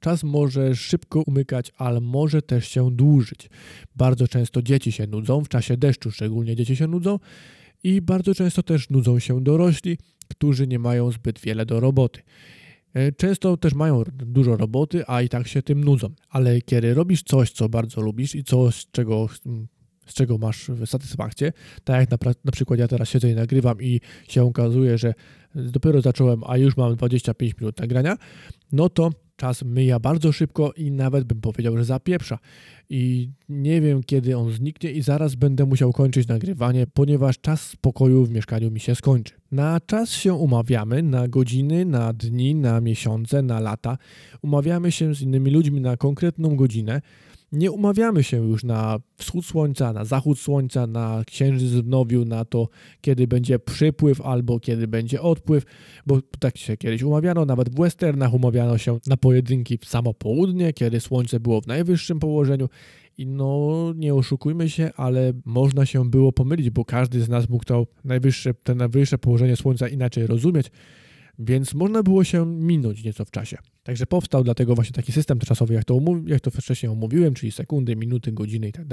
Czas 0.00 0.24
może 0.24 0.76
szybko 0.76 1.22
umykać, 1.26 1.72
ale 1.76 2.00
może 2.00 2.42
też 2.42 2.68
się 2.68 2.90
dłużyć. 2.90 3.50
Bardzo 3.96 4.28
często 4.28 4.62
dzieci 4.62 4.92
się 4.92 5.06
nudzą, 5.06 5.44
w 5.44 5.48
czasie 5.48 5.76
deszczu 5.76 6.10
szczególnie 6.10 6.56
dzieci 6.56 6.76
się 6.76 6.86
nudzą 6.86 7.18
i 7.82 8.02
bardzo 8.02 8.34
często 8.34 8.62
też 8.62 8.90
nudzą 8.90 9.18
się 9.18 9.44
dorośli, 9.44 9.98
którzy 10.28 10.66
nie 10.66 10.78
mają 10.78 11.10
zbyt 11.10 11.40
wiele 11.40 11.66
do 11.66 11.80
roboty. 11.80 12.20
E, 12.96 13.12
często 13.12 13.56
też 13.56 13.74
mają 13.74 14.02
dużo 14.12 14.56
roboty, 14.56 15.04
a 15.06 15.22
i 15.22 15.28
tak 15.28 15.48
się 15.48 15.62
tym 15.62 15.84
nudzą. 15.84 16.08
Ale 16.28 16.60
kiedy 16.60 16.94
robisz 16.94 17.22
coś, 17.22 17.50
co 17.50 17.68
bardzo 17.68 18.00
lubisz 18.00 18.34
i 18.34 18.44
coś, 18.44 18.86
czego 18.90 19.28
z 20.06 20.14
czego 20.14 20.38
masz 20.38 20.70
satysfakcję. 20.86 21.52
Tak 21.84 22.00
jak 22.00 22.10
na, 22.10 22.32
na, 22.44 22.52
przykład 22.52 22.80
ja 22.80 22.88
teraz 22.88 23.08
siedzę 23.08 23.30
i 23.30 23.34
nagrywam 23.34 23.82
i 23.82 24.00
się 24.28 24.44
okazuje, 24.44 24.98
że 24.98 25.14
dopiero 25.54 26.00
zacząłem, 26.00 26.40
a 26.46 26.56
już 26.56 26.76
mam 26.76 26.96
25 26.96 27.54
minut 27.60 27.80
nagrania, 27.80 28.16
no 28.72 28.88
to 28.88 29.10
czas 29.36 29.62
myja 29.64 30.00
bardzo 30.00 30.32
szybko 30.32 30.72
i 30.72 30.90
nawet 30.90 31.24
bym 31.24 31.40
powiedział, 31.40 31.76
że 31.76 31.84
zapieprza. 31.84 32.38
I 32.90 33.30
nie 33.48 33.80
wiem, 33.80 34.02
kiedy 34.02 34.36
on 34.36 34.52
zniknie 34.52 34.90
i 34.90 35.02
zaraz 35.02 35.34
będę 35.34 35.66
musiał 35.66 35.92
kończyć 35.92 36.28
nagrywanie, 36.28 36.86
ponieważ 36.86 37.38
czas 37.38 37.60
spokoju 37.60 38.24
w 38.24 38.30
mieszkaniu 38.30 38.70
mi 38.70 38.80
się 38.80 38.94
skończy. 38.94 39.34
Na 39.52 39.80
czas 39.80 40.10
się 40.10 40.34
umawiamy, 40.34 41.02
na 41.02 41.28
godziny, 41.28 41.84
na 41.84 42.12
dni, 42.12 42.54
na 42.54 42.80
miesiące, 42.80 43.42
na 43.42 43.60
lata. 43.60 43.98
Umawiamy 44.42 44.92
się 44.92 45.14
z 45.14 45.20
innymi 45.22 45.50
ludźmi 45.50 45.80
na 45.80 45.96
konkretną 45.96 46.56
godzinę, 46.56 47.00
nie 47.52 47.70
umawiamy 47.70 48.24
się 48.24 48.36
już 48.36 48.64
na 48.64 48.98
wschód 49.16 49.46
słońca, 49.46 49.92
na 49.92 50.04
zachód 50.04 50.38
słońca, 50.38 50.86
na 50.86 51.22
księżyc 51.26 51.70
w 51.70 51.86
nowiu, 51.86 52.24
na 52.24 52.44
to, 52.44 52.68
kiedy 53.00 53.26
będzie 53.26 53.58
przypływ 53.58 54.20
albo 54.20 54.60
kiedy 54.60 54.88
będzie 54.88 55.22
odpływ, 55.22 55.64
bo 56.06 56.20
tak 56.38 56.58
się 56.58 56.76
kiedyś 56.76 57.02
umawiano, 57.02 57.44
nawet 57.44 57.68
w 57.68 57.80
westernach 57.80 58.34
umawiano 58.34 58.78
się 58.78 58.98
na 59.06 59.16
pojedynki 59.16 59.78
w 59.78 59.84
samo 59.84 60.14
południe, 60.14 60.72
kiedy 60.72 61.00
słońce 61.00 61.40
było 61.40 61.60
w 61.60 61.66
najwyższym 61.66 62.18
położeniu. 62.18 62.68
I 63.18 63.26
no, 63.26 63.92
nie 63.96 64.14
oszukujmy 64.14 64.70
się, 64.70 64.90
ale 64.96 65.32
można 65.44 65.86
się 65.86 66.10
było 66.10 66.32
pomylić, 66.32 66.70
bo 66.70 66.84
każdy 66.84 67.22
z 67.22 67.28
nas 67.28 67.48
mógł 67.48 67.64
to 67.64 67.86
najwyższe, 68.04 68.54
te 68.54 68.74
najwyższe 68.74 69.18
położenie 69.18 69.56
słońca 69.56 69.88
inaczej 69.88 70.26
rozumieć 70.26 70.70
więc 71.38 71.74
można 71.74 72.02
było 72.02 72.24
się 72.24 72.46
minąć 72.46 73.04
nieco 73.04 73.24
w 73.24 73.30
czasie. 73.30 73.58
Także 73.82 74.06
powstał 74.06 74.44
dlatego 74.44 74.74
właśnie 74.74 74.92
taki 74.92 75.12
system 75.12 75.38
czasowy, 75.38 75.74
jak 75.74 75.84
to, 75.84 76.00
jak 76.26 76.40
to 76.40 76.50
wcześniej 76.50 76.92
omówiłem, 76.92 77.34
czyli 77.34 77.52
sekundy, 77.52 77.96
minuty, 77.96 78.32
godziny 78.32 78.68
i 78.68 78.72
tak 78.72 78.86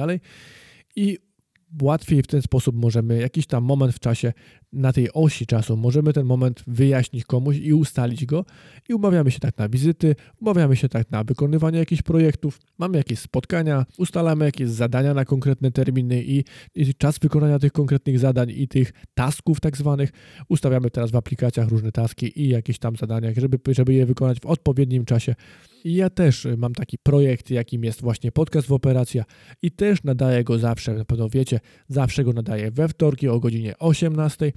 łatwiej 1.81 2.21
w 2.21 2.27
ten 2.27 2.41
sposób 2.41 2.75
możemy 2.75 3.17
jakiś 3.17 3.47
tam 3.47 3.63
moment 3.63 3.95
w 3.95 3.99
czasie 3.99 4.33
na 4.73 4.93
tej 4.93 5.13
osi 5.13 5.45
czasu, 5.45 5.77
możemy 5.77 6.13
ten 6.13 6.25
moment 6.25 6.63
wyjaśnić 6.67 7.25
komuś 7.25 7.57
i 7.57 7.73
ustalić 7.73 8.25
go 8.25 8.45
i 8.89 8.93
umawiamy 8.93 9.31
się 9.31 9.39
tak 9.39 9.57
na 9.57 9.69
wizyty, 9.69 10.15
umawiamy 10.41 10.75
się 10.75 10.89
tak 10.89 11.11
na 11.11 11.23
wykonywanie 11.23 11.79
jakichś 11.79 12.01
projektów, 12.01 12.59
mamy 12.77 12.97
jakieś 12.97 13.19
spotkania, 13.19 13.85
ustalamy 13.97 14.45
jakieś 14.45 14.69
zadania 14.69 15.13
na 15.13 15.25
konkretne 15.25 15.71
terminy 15.71 16.23
i, 16.23 16.43
i 16.75 16.95
czas 16.95 17.19
wykonania 17.19 17.59
tych 17.59 17.71
konkretnych 17.71 18.19
zadań 18.19 18.49
i 18.49 18.67
tych 18.67 18.93
tasków 19.13 19.59
tak 19.59 19.77
zwanych. 19.77 20.11
Ustawiamy 20.49 20.89
teraz 20.89 21.11
w 21.11 21.15
aplikacjach 21.15 21.69
różne 21.69 21.91
taski 21.91 22.41
i 22.41 22.49
jakieś 22.49 22.79
tam 22.79 22.95
zadania, 22.95 23.29
żeby, 23.37 23.59
żeby 23.67 23.93
je 23.93 24.05
wykonać 24.05 24.39
w 24.39 24.45
odpowiednim 24.45 25.05
czasie. 25.05 25.35
Ja 25.83 26.09
też 26.09 26.47
mam 26.57 26.73
taki 26.73 26.97
projekt, 26.97 27.51
jakim 27.51 27.83
jest 27.83 28.01
właśnie 28.01 28.31
podcast 28.31 28.67
w 28.67 28.71
Operacja 28.71 29.23
i 29.61 29.71
też 29.71 30.03
nadaję 30.03 30.43
go 30.43 30.59
zawsze, 30.59 30.93
na 30.93 31.05
pewno 31.05 31.29
wiecie, 31.29 31.59
zawsze 31.87 32.23
go 32.23 32.33
nadaję 32.33 32.71
we 32.71 32.87
wtorki 32.87 33.27
o 33.27 33.39
godzinie 33.39 33.77
18 33.79 34.51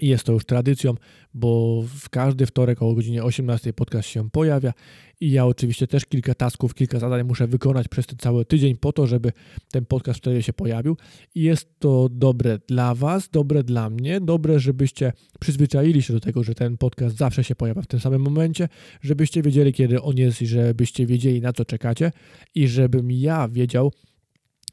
i 0.00 0.08
jest 0.08 0.24
to 0.24 0.32
już 0.32 0.44
tradycją, 0.44 0.94
bo 1.34 1.82
w 1.98 2.08
każdy 2.08 2.46
wtorek 2.46 2.82
o 2.82 2.94
godzinie 2.94 3.24
18 3.24 3.72
podcast 3.72 4.08
się 4.08 4.30
pojawia 4.30 4.72
i 5.20 5.30
ja 5.30 5.46
oczywiście 5.46 5.86
też 5.86 6.06
kilka 6.06 6.34
tasków, 6.34 6.74
kilka 6.74 6.98
zadań 6.98 7.24
muszę 7.24 7.46
wykonać 7.46 7.88
przez 7.88 8.06
ten 8.06 8.18
cały 8.18 8.44
tydzień 8.44 8.76
po 8.76 8.92
to, 8.92 9.06
żeby 9.06 9.32
ten 9.72 9.86
podcast 9.86 10.18
wtedy 10.18 10.42
się 10.42 10.52
pojawił. 10.52 10.96
I 11.34 11.42
jest 11.42 11.78
to 11.78 12.08
dobre 12.08 12.58
dla 12.66 12.94
Was, 12.94 13.28
dobre 13.28 13.62
dla 13.62 13.90
mnie, 13.90 14.20
dobre, 14.20 14.60
żebyście 14.60 15.12
przyzwyczaili 15.40 16.02
się 16.02 16.12
do 16.12 16.20
tego, 16.20 16.42
że 16.42 16.54
ten 16.54 16.78
podcast 16.78 17.16
zawsze 17.16 17.44
się 17.44 17.54
pojawia 17.54 17.82
w 17.82 17.86
tym 17.86 18.00
samym 18.00 18.22
momencie, 18.22 18.68
żebyście 19.00 19.42
wiedzieli, 19.42 19.72
kiedy 19.72 20.02
on 20.02 20.16
jest 20.16 20.42
i 20.42 20.46
żebyście 20.46 21.06
wiedzieli, 21.06 21.40
na 21.40 21.52
co 21.52 21.64
czekacie 21.64 22.12
i 22.54 22.68
żebym 22.68 23.10
ja 23.10 23.48
wiedział, 23.48 23.92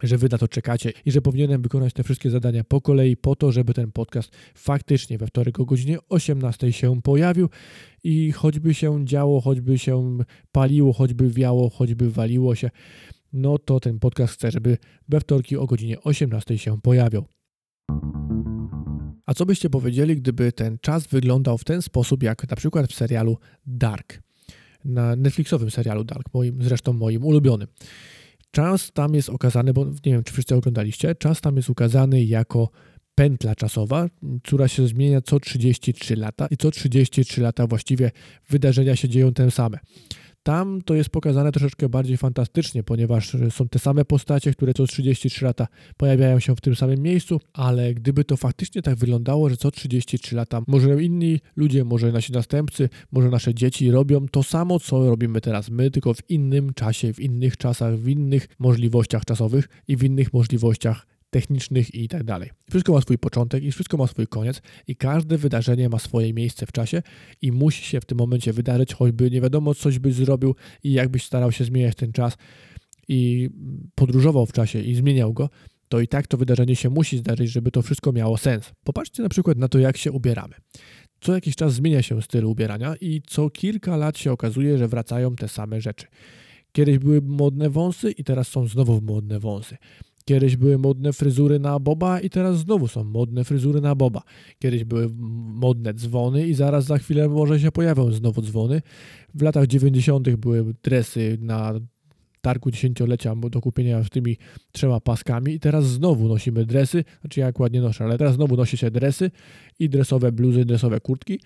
że 0.04 0.18
wy 0.18 0.28
na 0.32 0.38
to 0.38 0.48
czekacie 0.48 0.94
i 1.06 1.12
że 1.12 1.22
powinienem 1.22 1.62
wykonać 1.62 1.94
te 1.94 2.04
wszystkie 2.04 2.30
zadania 2.30 2.64
po 2.64 2.82
kolei 2.82 3.18
po 3.18 3.36
to, 3.36 3.52
żeby 3.52 3.74
ten 3.74 3.92
podcast 3.92 4.32
faktycznie 4.56 5.18
we 5.18 5.28
wtorek 5.28 5.60
o 5.60 5.66
godzinie 5.66 5.98
18 6.10 6.74
się 6.74 7.02
pojawił 7.02 7.50
i 8.04 8.32
choćby 8.32 8.74
się 8.74 9.06
działo, 9.06 9.42
choćby 9.42 9.80
się 9.80 10.18
paliło, 10.52 10.94
choćby 10.94 11.30
wiało, 11.30 11.70
choćby 11.70 12.12
waliło 12.12 12.56
się, 12.56 12.70
no 13.34 13.58
to 13.58 13.80
ten 13.80 14.00
podcast 14.00 14.34
chcę, 14.34 14.52
żeby 14.52 14.78
we 15.10 15.20
wtorki 15.20 15.58
o 15.58 15.66
godzinie 15.66 16.02
18 16.02 16.58
się 16.58 16.82
pojawiał. 16.82 17.26
A 19.26 19.34
co 19.34 19.46
byście 19.46 19.70
powiedzieli, 19.70 20.16
gdyby 20.16 20.52
ten 20.52 20.78
czas 20.82 21.08
wyglądał 21.08 21.58
w 21.58 21.64
ten 21.64 21.82
sposób, 21.82 22.24
jak 22.24 22.50
na 22.50 22.56
przykład 22.56 22.92
w 22.92 22.96
serialu 22.96 23.38
Dark, 23.66 24.20
na 24.86 25.16
Netflixowym 25.16 25.72
serialu 25.72 26.04
Dark, 26.04 26.34
moim, 26.34 26.64
zresztą 26.64 26.94
moim 26.94 27.26
ulubionym. 27.26 27.68
Czas 28.52 28.92
tam 28.92 29.14
jest 29.14 29.30
okazany, 29.30 29.74
bo 29.74 29.86
nie 29.86 30.12
wiem, 30.12 30.24
czy 30.24 30.34
wszyscy 30.34 30.56
oglądaliście, 30.56 31.16
czas 31.16 31.42
tam 31.42 31.56
jest 31.56 31.70
ukazany 31.70 32.24
jako 32.24 32.70
pętla 33.16 33.56
czasowa, 33.56 34.08
która 34.44 34.68
się 34.68 34.88
zmienia 34.88 35.22
co 35.22 35.40
33 35.40 36.16
lata 36.16 36.48
i 36.52 36.58
co 36.58 36.72
33 36.72 37.42
lata 37.42 37.68
właściwie 37.68 38.12
wydarzenia 38.50 38.96
się 38.96 39.10
dzieją 39.10 39.34
te 39.34 39.52
same. 39.52 39.80
Tam 40.44 40.82
to 40.82 40.96
jest 40.96 41.10
pokazane 41.10 41.52
troszeczkę 41.52 41.90
bardziej 41.90 42.18
fantastycznie, 42.18 42.84
ponieważ 42.84 43.38
są 43.50 43.68
te 43.70 43.80
same 43.80 44.06
postacie, 44.06 44.52
które 44.52 44.74
co 44.74 44.88
33 44.88 45.46
lata 45.46 45.68
pojawiają 45.98 46.40
się 46.40 46.56
w 46.56 46.62
tym 46.62 46.76
samym 46.76 47.00
miejscu, 47.00 47.40
ale 47.54 47.94
gdyby 47.94 48.24
to 48.24 48.38
faktycznie 48.38 48.82
tak 48.82 48.96
wyglądało, 48.96 49.50
że 49.50 49.58
co 49.58 49.72
33 49.72 50.36
lata 50.36 50.62
może 50.68 51.04
inni 51.04 51.40
ludzie, 51.56 51.84
może 51.84 52.12
nasi 52.12 52.34
następcy, 52.34 52.90
może 53.12 53.30
nasze 53.30 53.54
dzieci 53.54 53.92
robią 53.92 54.28
to 54.28 54.44
samo, 54.44 54.80
co 54.80 55.10
robimy 55.10 55.42
teraz 55.42 55.70
my, 55.70 55.92
tylko 55.92 56.14
w 56.14 56.30
innym 56.30 56.74
czasie, 56.74 57.14
w 57.14 57.20
innych 57.20 57.58
czasach, 57.58 57.98
w 57.98 58.08
innych 58.08 58.48
możliwościach 58.60 59.26
czasowych 59.26 59.70
i 59.88 59.98
w 59.98 60.04
innych 60.04 60.34
możliwościach 60.34 61.08
technicznych 61.32 61.96
i 61.96 62.08
tak 62.08 62.24
dalej. 62.24 62.50
Wszystko 62.70 62.94
ma 62.94 63.02
swój 63.02 63.18
początek 63.18 63.64
i 63.64 63.72
wszystko 63.72 63.98
ma 63.98 64.08
swój 64.08 64.28
koniec 64.28 64.62
i 64.88 64.96
każde 64.96 65.38
wydarzenie 65.38 65.90
ma 65.90 66.00
swoje 66.00 66.34
miejsce 66.34 66.66
w 66.66 66.72
czasie 66.72 67.02
i 67.42 67.52
musi 67.52 67.84
się 67.86 68.02
w 68.02 68.06
tym 68.06 68.18
momencie 68.18 68.54
wydarzyć, 68.54 68.94
choćby 68.94 69.32
nie 69.32 69.42
wiadomo 69.42 69.76
coś 69.76 70.00
byś 70.00 70.14
zrobił 70.14 70.56
i 70.84 70.92
jakbyś 70.92 71.24
starał 71.26 71.52
się 71.52 71.64
zmieniać 71.64 71.96
ten 71.96 72.12
czas 72.12 72.38
i 73.08 73.50
podróżował 73.96 74.46
w 74.46 74.52
czasie 74.52 74.82
i 74.82 74.96
zmieniał 74.96 75.34
go, 75.34 75.50
to 75.90 76.00
i 76.00 76.08
tak 76.08 76.28
to 76.28 76.38
wydarzenie 76.38 76.76
się 76.76 76.90
musi 76.90 77.18
zdarzyć, 77.18 77.52
żeby 77.52 77.72
to 77.72 77.82
wszystko 77.82 78.12
miało 78.12 78.38
sens. 78.38 78.72
Popatrzcie 78.84 79.24
na 79.24 79.30
przykład 79.30 79.58
na 79.58 79.68
to, 79.68 79.80
jak 79.80 79.98
się 79.98 80.12
ubieramy. 80.12 80.54
Co 81.22 81.34
jakiś 81.34 81.56
czas 81.56 81.74
zmienia 81.74 82.02
się 82.02 82.22
styl 82.22 82.46
ubierania 82.46 82.96
i 83.02 83.22
co 83.28 83.50
kilka 83.50 83.98
lat 83.98 84.18
się 84.18 84.32
okazuje, 84.32 84.78
że 84.78 84.88
wracają 84.88 85.36
te 85.36 85.48
same 85.48 85.82
rzeczy. 85.82 86.08
Kiedyś 86.72 86.98
były 86.98 87.22
modne 87.22 87.70
wąsy 87.70 88.12
i 88.12 88.24
teraz 88.24 88.48
są 88.48 88.68
znowu 88.68 89.02
modne 89.02 89.40
wąsy. 89.40 89.78
Kiedyś 90.24 90.58
były 90.58 90.78
modne 90.78 91.14
fryzury 91.14 91.60
na 91.60 91.80
boba 91.80 92.20
i 92.20 92.30
teraz 92.30 92.58
znowu 92.58 92.88
są 92.88 93.04
modne 93.04 93.44
fryzury 93.44 93.82
na 93.82 93.96
boba. 93.96 94.22
Kiedyś 94.60 94.84
były 94.84 95.10
modne 95.54 95.94
dzwony 95.94 96.48
i 96.48 96.54
zaraz 96.54 96.86
za 96.86 96.98
chwilę 96.98 97.30
może 97.30 97.60
się 97.60 97.72
pojawią 97.72 98.12
znowu 98.12 98.42
dzwony. 98.42 98.82
W 99.34 99.42
latach 99.42 99.68
90. 99.68 100.36
były 100.36 100.74
dresy 100.84 101.38
na 101.42 101.74
targu 102.42 102.72
dziesięciolecia 102.72 103.36
do 103.36 103.62
kupienia 103.62 104.04
z 104.04 104.10
tymi 104.10 104.38
trzema 104.72 105.00
paskami 105.00 105.54
i 105.54 105.60
teraz 105.60 105.86
znowu 105.86 106.28
nosimy 106.28 106.66
dresy, 106.66 107.04
znaczy 107.22 107.40
ja 107.40 107.52
ładnie 107.60 107.82
noszę, 107.82 108.04
ale 108.04 108.18
teraz 108.18 108.36
znowu 108.36 108.58
nosi 108.58 108.78
się 108.78 108.92
dresy 108.92 109.32
i 109.80 109.90
dresowe 109.90 110.32
bluzy, 110.32 110.66
dresowe 110.66 111.00
kurtki 111.00 111.40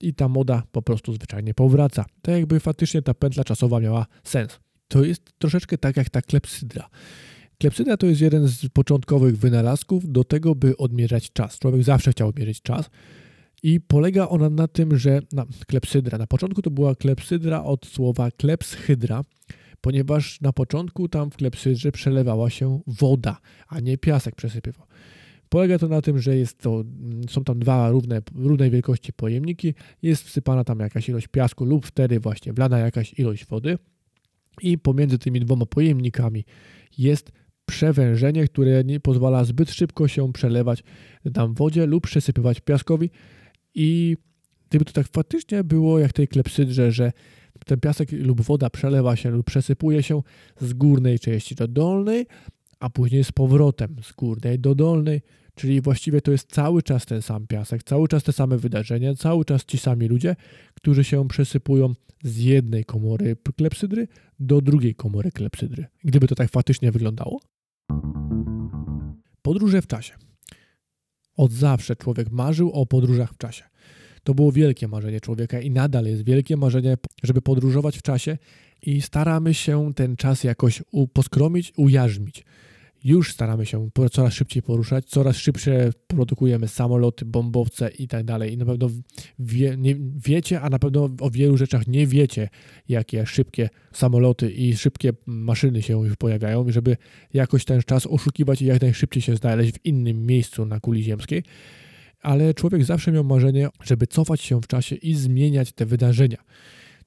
i 0.00 0.14
ta 0.14 0.28
moda 0.28 0.62
po 0.72 0.82
prostu 0.82 1.12
zwyczajnie 1.12 1.54
powraca. 1.54 2.04
Tak 2.22 2.34
jakby 2.34 2.60
faktycznie 2.60 3.02
ta 3.02 3.14
pętla 3.14 3.44
czasowa 3.44 3.80
miała 3.80 4.06
sens. 4.24 4.60
To 4.88 5.04
jest 5.04 5.22
troszeczkę 5.38 5.78
tak 5.78 5.96
jak 5.96 6.10
ta 6.10 6.22
klepsydra. 6.22 6.88
Klepsyda 7.62 7.96
to 7.96 8.06
jest 8.06 8.20
jeden 8.20 8.48
z 8.48 8.68
początkowych 8.68 9.38
wynalazków 9.38 10.12
do 10.12 10.24
tego, 10.24 10.54
by 10.54 10.76
odmierzać 10.76 11.32
czas. 11.32 11.58
Człowiek 11.58 11.82
zawsze 11.82 12.10
chciał 12.10 12.28
odmierzyć 12.28 12.62
czas 12.62 12.90
i 13.62 13.80
polega 13.80 14.28
ona 14.28 14.50
na 14.50 14.68
tym, 14.68 14.98
że 14.98 15.20
na, 15.32 15.46
klepsydra, 15.66 16.18
na 16.18 16.26
początku 16.26 16.62
to 16.62 16.70
była 16.70 16.94
klepsydra 16.94 17.64
od 17.64 17.86
słowa 17.86 18.30
klepshydra, 18.30 19.24
ponieważ 19.80 20.40
na 20.40 20.52
początku 20.52 21.08
tam 21.08 21.30
w 21.30 21.36
klepsydrze 21.36 21.92
przelewała 21.92 22.50
się 22.50 22.80
woda, 22.86 23.36
a 23.68 23.80
nie 23.80 23.98
piasek 23.98 24.34
przesypywał. 24.34 24.86
Polega 25.48 25.78
to 25.78 25.88
na 25.88 26.02
tym, 26.02 26.18
że 26.18 26.36
jest 26.36 26.58
to, 26.58 26.84
są 27.30 27.44
tam 27.44 27.58
dwa 27.58 27.90
równe, 27.90 28.22
równej 28.34 28.70
wielkości 28.70 29.12
pojemniki, 29.12 29.74
jest 30.02 30.24
wsypana 30.24 30.64
tam 30.64 30.80
jakaś 30.80 31.08
ilość 31.08 31.28
piasku 31.28 31.64
lub 31.64 31.86
wtedy 31.86 32.20
właśnie 32.20 32.52
wlana 32.52 32.78
jakaś 32.78 33.18
ilość 33.18 33.46
wody 33.46 33.78
i 34.62 34.78
pomiędzy 34.78 35.18
tymi 35.18 35.40
dwoma 35.40 35.66
pojemnikami 35.66 36.44
jest 36.98 37.32
przewężenie, 37.66 38.44
które 38.44 38.84
nie 38.84 39.00
pozwala 39.00 39.44
zbyt 39.44 39.70
szybko 39.70 40.08
się 40.08 40.32
przelewać 40.32 40.82
tam 41.34 41.54
wodzie 41.54 41.86
lub 41.86 42.04
przesypywać 42.04 42.60
piaskowi. 42.60 43.10
I 43.74 44.16
gdyby 44.68 44.84
to 44.84 44.92
tak 44.92 45.08
faktycznie 45.08 45.64
było 45.64 45.98
jak 45.98 46.12
tej 46.12 46.28
klepsydrze, 46.28 46.92
że 46.92 47.12
ten 47.66 47.80
piasek 47.80 48.12
lub 48.12 48.40
woda 48.40 48.70
przelewa 48.70 49.16
się 49.16 49.30
lub 49.30 49.46
przesypuje 49.46 50.02
się 50.02 50.22
z 50.60 50.72
górnej 50.72 51.18
części 51.18 51.54
do 51.54 51.68
dolnej, 51.68 52.26
a 52.80 52.90
później 52.90 53.24
z 53.24 53.32
powrotem 53.32 53.96
z 54.02 54.12
górnej 54.12 54.58
do 54.58 54.74
dolnej, 54.74 55.20
czyli 55.54 55.80
właściwie 55.80 56.20
to 56.20 56.32
jest 56.32 56.52
cały 56.52 56.82
czas 56.82 57.06
ten 57.06 57.22
sam 57.22 57.46
piasek, 57.46 57.82
cały 57.82 58.08
czas 58.08 58.22
te 58.22 58.32
same 58.32 58.58
wydarzenia, 58.58 59.14
cały 59.14 59.44
czas 59.44 59.64
ci 59.64 59.78
sami 59.78 60.08
ludzie, 60.08 60.36
którzy 60.74 61.04
się 61.04 61.28
przesypują 61.28 61.94
z 62.22 62.38
jednej 62.38 62.84
komory 62.84 63.36
klepsydry 63.56 64.08
do 64.40 64.60
drugiej 64.60 64.94
komory 64.94 65.30
klepsydry. 65.30 65.86
Gdyby 66.04 66.28
to 66.28 66.34
tak 66.34 66.50
faktycznie 66.50 66.92
wyglądało? 66.92 67.40
Podróże 69.42 69.82
w 69.82 69.86
czasie. 69.86 70.14
Od 71.36 71.52
zawsze 71.52 71.96
człowiek 71.96 72.30
marzył 72.30 72.70
o 72.70 72.86
podróżach 72.86 73.32
w 73.34 73.38
czasie. 73.38 73.64
To 74.24 74.34
było 74.34 74.52
wielkie 74.52 74.88
marzenie 74.88 75.20
człowieka 75.20 75.60
i 75.60 75.70
nadal 75.70 76.04
jest 76.04 76.24
wielkie 76.24 76.56
marzenie, 76.56 76.96
żeby 77.22 77.42
podróżować 77.42 77.98
w 77.98 78.02
czasie 78.02 78.38
i 78.82 79.02
staramy 79.02 79.54
się 79.54 79.94
ten 79.94 80.16
czas 80.16 80.44
jakoś 80.44 80.82
poskromić, 81.12 81.72
ujarzmić 81.76 82.44
już 83.04 83.32
staramy 83.32 83.66
się 83.66 83.90
coraz 84.12 84.34
szybciej 84.34 84.62
poruszać, 84.62 85.04
coraz 85.04 85.36
szybsze 85.36 85.90
produkujemy 86.06 86.68
samoloty, 86.68 87.24
bombowce 87.24 87.88
i 87.88 88.08
tak 88.08 88.24
dalej. 88.24 88.52
I 88.52 88.56
na 88.56 88.64
pewno 88.64 88.90
wie, 89.38 89.76
nie, 89.76 89.96
wiecie, 90.16 90.60
a 90.60 90.70
na 90.70 90.78
pewno 90.78 91.08
o 91.20 91.30
wielu 91.30 91.56
rzeczach 91.56 91.86
nie 91.86 92.06
wiecie, 92.06 92.48
jakie 92.88 93.26
szybkie 93.26 93.68
samoloty 93.92 94.52
i 94.52 94.76
szybkie 94.76 95.12
maszyny 95.26 95.82
się 95.82 96.06
już 96.06 96.16
pojawiają, 96.16 96.70
żeby 96.70 96.96
jakoś 97.34 97.64
ten 97.64 97.82
czas 97.82 98.06
oszukiwać 98.06 98.62
i 98.62 98.66
jak 98.66 98.82
najszybciej 98.82 99.22
się 99.22 99.36
znaleźć 99.36 99.72
w 99.72 99.84
innym 99.86 100.26
miejscu 100.26 100.66
na 100.66 100.80
kuli 100.80 101.02
ziemskiej. 101.02 101.42
Ale 102.20 102.54
człowiek 102.54 102.84
zawsze 102.84 103.12
miał 103.12 103.24
marzenie, 103.24 103.68
żeby 103.84 104.06
cofać 104.06 104.40
się 104.40 104.60
w 104.60 104.66
czasie 104.66 104.96
i 104.96 105.14
zmieniać 105.14 105.72
te 105.72 105.86
wydarzenia. 105.86 106.38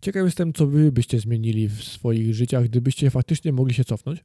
Ciekaw 0.01 0.25
jestem, 0.25 0.53
co 0.53 0.67
wy 0.67 0.91
byście 0.91 1.19
zmienili 1.19 1.67
w 1.67 1.83
swoich 1.83 2.35
życiach, 2.35 2.63
gdybyście 2.63 3.09
faktycznie 3.09 3.51
mogli 3.51 3.73
się 3.73 3.83
cofnąć. 3.83 4.23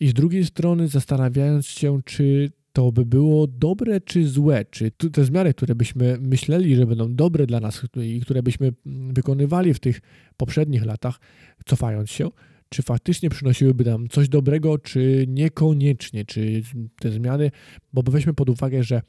I 0.00 0.08
z 0.08 0.14
drugiej 0.14 0.44
strony 0.44 0.88
zastanawiając 0.88 1.66
się, 1.66 2.00
czy 2.04 2.50
to 2.72 2.92
by 2.92 3.06
było 3.06 3.46
dobre 3.46 4.00
czy 4.00 4.28
złe, 4.28 4.64
czy 4.70 4.90
te 4.90 5.24
zmiany, 5.24 5.54
które 5.54 5.74
byśmy 5.74 6.18
myśleli, 6.20 6.76
że 6.76 6.86
będą 6.86 7.14
dobre 7.14 7.46
dla 7.46 7.60
nas 7.60 7.82
i 7.96 8.20
które 8.20 8.42
byśmy 8.42 8.72
wykonywali 8.86 9.74
w 9.74 9.80
tych 9.80 10.00
poprzednich 10.36 10.84
latach, 10.84 11.20
cofając 11.66 12.10
się, 12.10 12.30
czy 12.68 12.82
faktycznie 12.82 13.30
przynosiłyby 13.30 13.84
nam 13.84 14.08
coś 14.08 14.28
dobrego, 14.28 14.78
czy 14.78 15.24
niekoniecznie, 15.28 16.24
czy 16.24 16.62
te 17.00 17.10
zmiany, 17.10 17.50
bo 17.92 18.02
weźmy 18.02 18.34
pod 18.34 18.50
uwagę, 18.50 18.82
że 18.82 19.02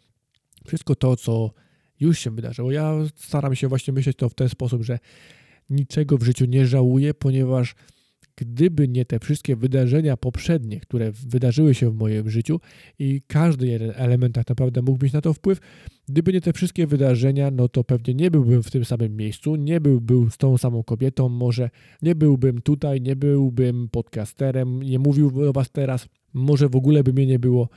wszystko 0.65 0.95
to, 0.95 1.15
co 1.15 1.53
już 1.99 2.19
się 2.19 2.31
wydarzyło, 2.31 2.71
ja 2.71 2.93
staram 3.15 3.55
się 3.55 3.67
właśnie 3.67 3.93
myśleć 3.93 4.17
to 4.17 4.29
w 4.29 4.33
ten 4.33 4.49
sposób, 4.49 4.83
że 4.83 4.99
niczego 5.69 6.17
w 6.17 6.23
życiu 6.23 6.45
nie 6.45 6.65
żałuję, 6.65 7.13
ponieważ 7.13 7.75
gdyby 8.39 8.87
nie 8.87 9.05
te 9.05 9.19
wszystkie 9.19 9.55
wydarzenia 9.55 10.17
poprzednie, 10.17 10.79
które 10.79 11.11
wydarzyły 11.11 11.73
się 11.73 11.91
w 11.91 11.95
moim 11.95 12.29
życiu 12.29 12.59
i 12.99 13.21
każdy 13.27 13.67
jeden 13.67 13.91
element 13.95 14.35
tak 14.35 14.49
naprawdę 14.49 14.81
mógł 14.81 15.03
mieć 15.03 15.13
na 15.13 15.21
to 15.21 15.33
wpływ, 15.33 15.59
gdyby 16.09 16.33
nie 16.33 16.41
te 16.41 16.53
wszystkie 16.53 16.87
wydarzenia, 16.87 17.51
no 17.51 17.69
to 17.69 17.83
pewnie 17.83 18.13
nie 18.13 18.31
byłbym 18.31 18.63
w 18.63 18.71
tym 18.71 18.85
samym 18.85 19.17
miejscu, 19.17 19.55
nie 19.55 19.81
byłbym 19.81 20.31
z 20.31 20.37
tą 20.37 20.57
samą 20.57 20.83
kobietą, 20.83 21.29
może 21.29 21.69
nie 22.01 22.15
byłbym 22.15 22.61
tutaj, 22.61 23.01
nie 23.01 23.15
byłbym 23.15 23.89
podcasterem, 23.91 24.83
nie 24.83 24.99
mówił 24.99 25.31
do 25.31 25.53
Was 25.53 25.71
teraz, 25.71 26.07
może 26.33 26.69
w 26.69 26.75
ogóle 26.75 27.03
by 27.03 27.13
mnie 27.13 27.25
nie 27.25 27.39
było. 27.39 27.69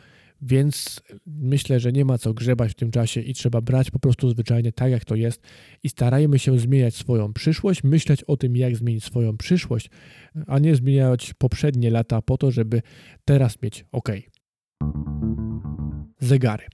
Więc 0.43 1.03
myślę, 1.27 1.81
że 1.81 1.93
nie 1.93 2.05
ma 2.05 2.19
co 2.19 2.35
grzebać 2.35 2.73
w 2.73 2.75
tym 2.75 2.91
czasie 2.91 3.21
i 3.21 3.35
trzeba 3.35 3.61
brać 3.61 3.91
po 3.91 3.99
prostu 3.99 4.31
zwyczajnie 4.31 4.73
tak, 4.73 4.91
jak 4.91 5.05
to 5.05 5.15
jest 5.15 5.43
i 5.83 5.89
starajmy 5.89 6.39
się 6.39 6.59
zmieniać 6.59 6.95
swoją 6.95 7.33
przyszłość, 7.33 7.85
myśleć 7.85 8.25
o 8.25 8.37
tym, 8.37 8.57
jak 8.57 8.77
zmienić 8.77 9.05
swoją 9.05 9.37
przyszłość, 9.37 9.91
a 10.47 10.59
nie 10.59 10.77
zmieniać 10.77 11.35
poprzednie 11.35 11.91
lata 11.91 12.23
po 12.23 12.39
to, 12.39 12.51
żeby 12.51 12.83
teraz 13.25 13.63
mieć 13.63 13.85
ok. 13.93 14.09
Zegary. 16.21 16.65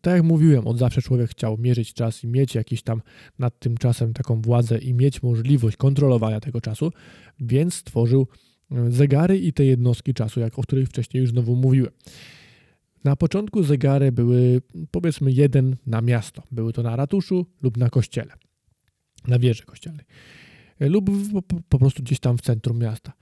Tak 0.00 0.14
jak 0.14 0.22
mówiłem, 0.22 0.66
od 0.66 0.78
zawsze 0.78 1.02
człowiek 1.02 1.30
chciał 1.30 1.58
mierzyć 1.58 1.94
czas 1.94 2.24
i 2.24 2.28
mieć 2.28 2.54
jakiś 2.54 2.82
tam 2.82 3.02
nad 3.38 3.58
tym 3.58 3.76
czasem 3.76 4.12
taką 4.12 4.42
władzę 4.42 4.78
i 4.78 4.94
mieć 4.94 5.22
możliwość 5.22 5.76
kontrolowania 5.76 6.40
tego 6.40 6.60
czasu, 6.60 6.92
więc 7.40 7.74
stworzył 7.74 8.26
zegary 8.88 9.38
i 9.38 9.52
te 9.52 9.64
jednostki 9.64 10.14
czasu, 10.14 10.40
jak 10.40 10.58
o 10.58 10.62
których 10.62 10.88
wcześniej 10.88 11.20
już 11.20 11.30
znowu 11.30 11.56
mówiłem. 11.56 11.92
Na 13.06 13.16
początku 13.16 13.62
zegary 13.62 14.12
były 14.12 14.62
powiedzmy 14.90 15.32
jeden 15.32 15.76
na 15.86 16.00
miasto. 16.00 16.42
Były 16.50 16.72
to 16.72 16.82
na 16.82 16.96
ratuszu 16.96 17.46
lub 17.62 17.76
na 17.76 17.90
kościele, 17.90 18.32
na 19.28 19.38
wieży 19.38 19.62
kościelnej 19.62 20.06
lub 20.80 21.10
po 21.68 21.78
prostu 21.78 22.02
gdzieś 22.02 22.20
tam 22.20 22.38
w 22.38 22.40
centrum 22.40 22.78
miasta. 22.78 23.12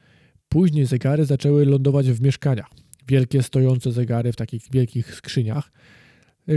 Później 0.48 0.86
zegary 0.86 1.24
zaczęły 1.24 1.66
lądować 1.66 2.10
w 2.10 2.20
mieszkaniach. 2.20 2.70
Wielkie 3.08 3.42
stojące 3.42 3.92
zegary 3.92 4.32
w 4.32 4.36
takich 4.36 4.62
wielkich 4.72 5.14
skrzyniach, 5.14 5.72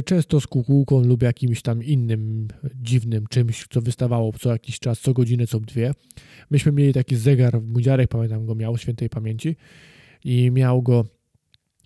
często 0.05 0.41
z 0.41 0.47
kukułką 0.47 1.03
lub 1.03 1.23
jakimś 1.23 1.61
tam 1.61 1.83
innym 1.83 2.47
dziwnym 2.75 3.27
czymś, 3.29 3.65
co 3.69 3.81
wystawało 3.81 4.33
co 4.39 4.51
jakiś 4.51 4.79
czas, 4.79 4.99
co 4.99 5.13
godzinę, 5.13 5.47
co 5.47 5.59
dwie. 5.59 5.91
Myśmy 6.49 6.71
mieli 6.71 6.93
taki 6.93 7.15
zegar, 7.15 7.61
mój 7.61 7.83
dziarek 7.83 8.09
pamiętam 8.09 8.45
go 8.45 8.55
miał, 8.55 8.77
świętej 8.77 9.09
pamięci 9.09 9.55
i 10.23 10.51
miał 10.51 10.81
go 10.81 11.05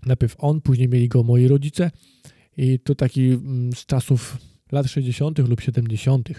Najpierw 0.05 0.35
on, 0.37 0.61
później 0.61 0.89
mieli 0.89 1.07
go 1.07 1.23
moi 1.23 1.47
rodzice 1.47 1.91
i 2.57 2.79
to 2.79 2.95
taki 2.95 3.31
mm, 3.31 3.73
z 3.73 3.85
czasów 3.85 4.37
lat 4.71 4.87
60. 4.87 5.39
lub 5.39 5.61
70. 5.61 6.29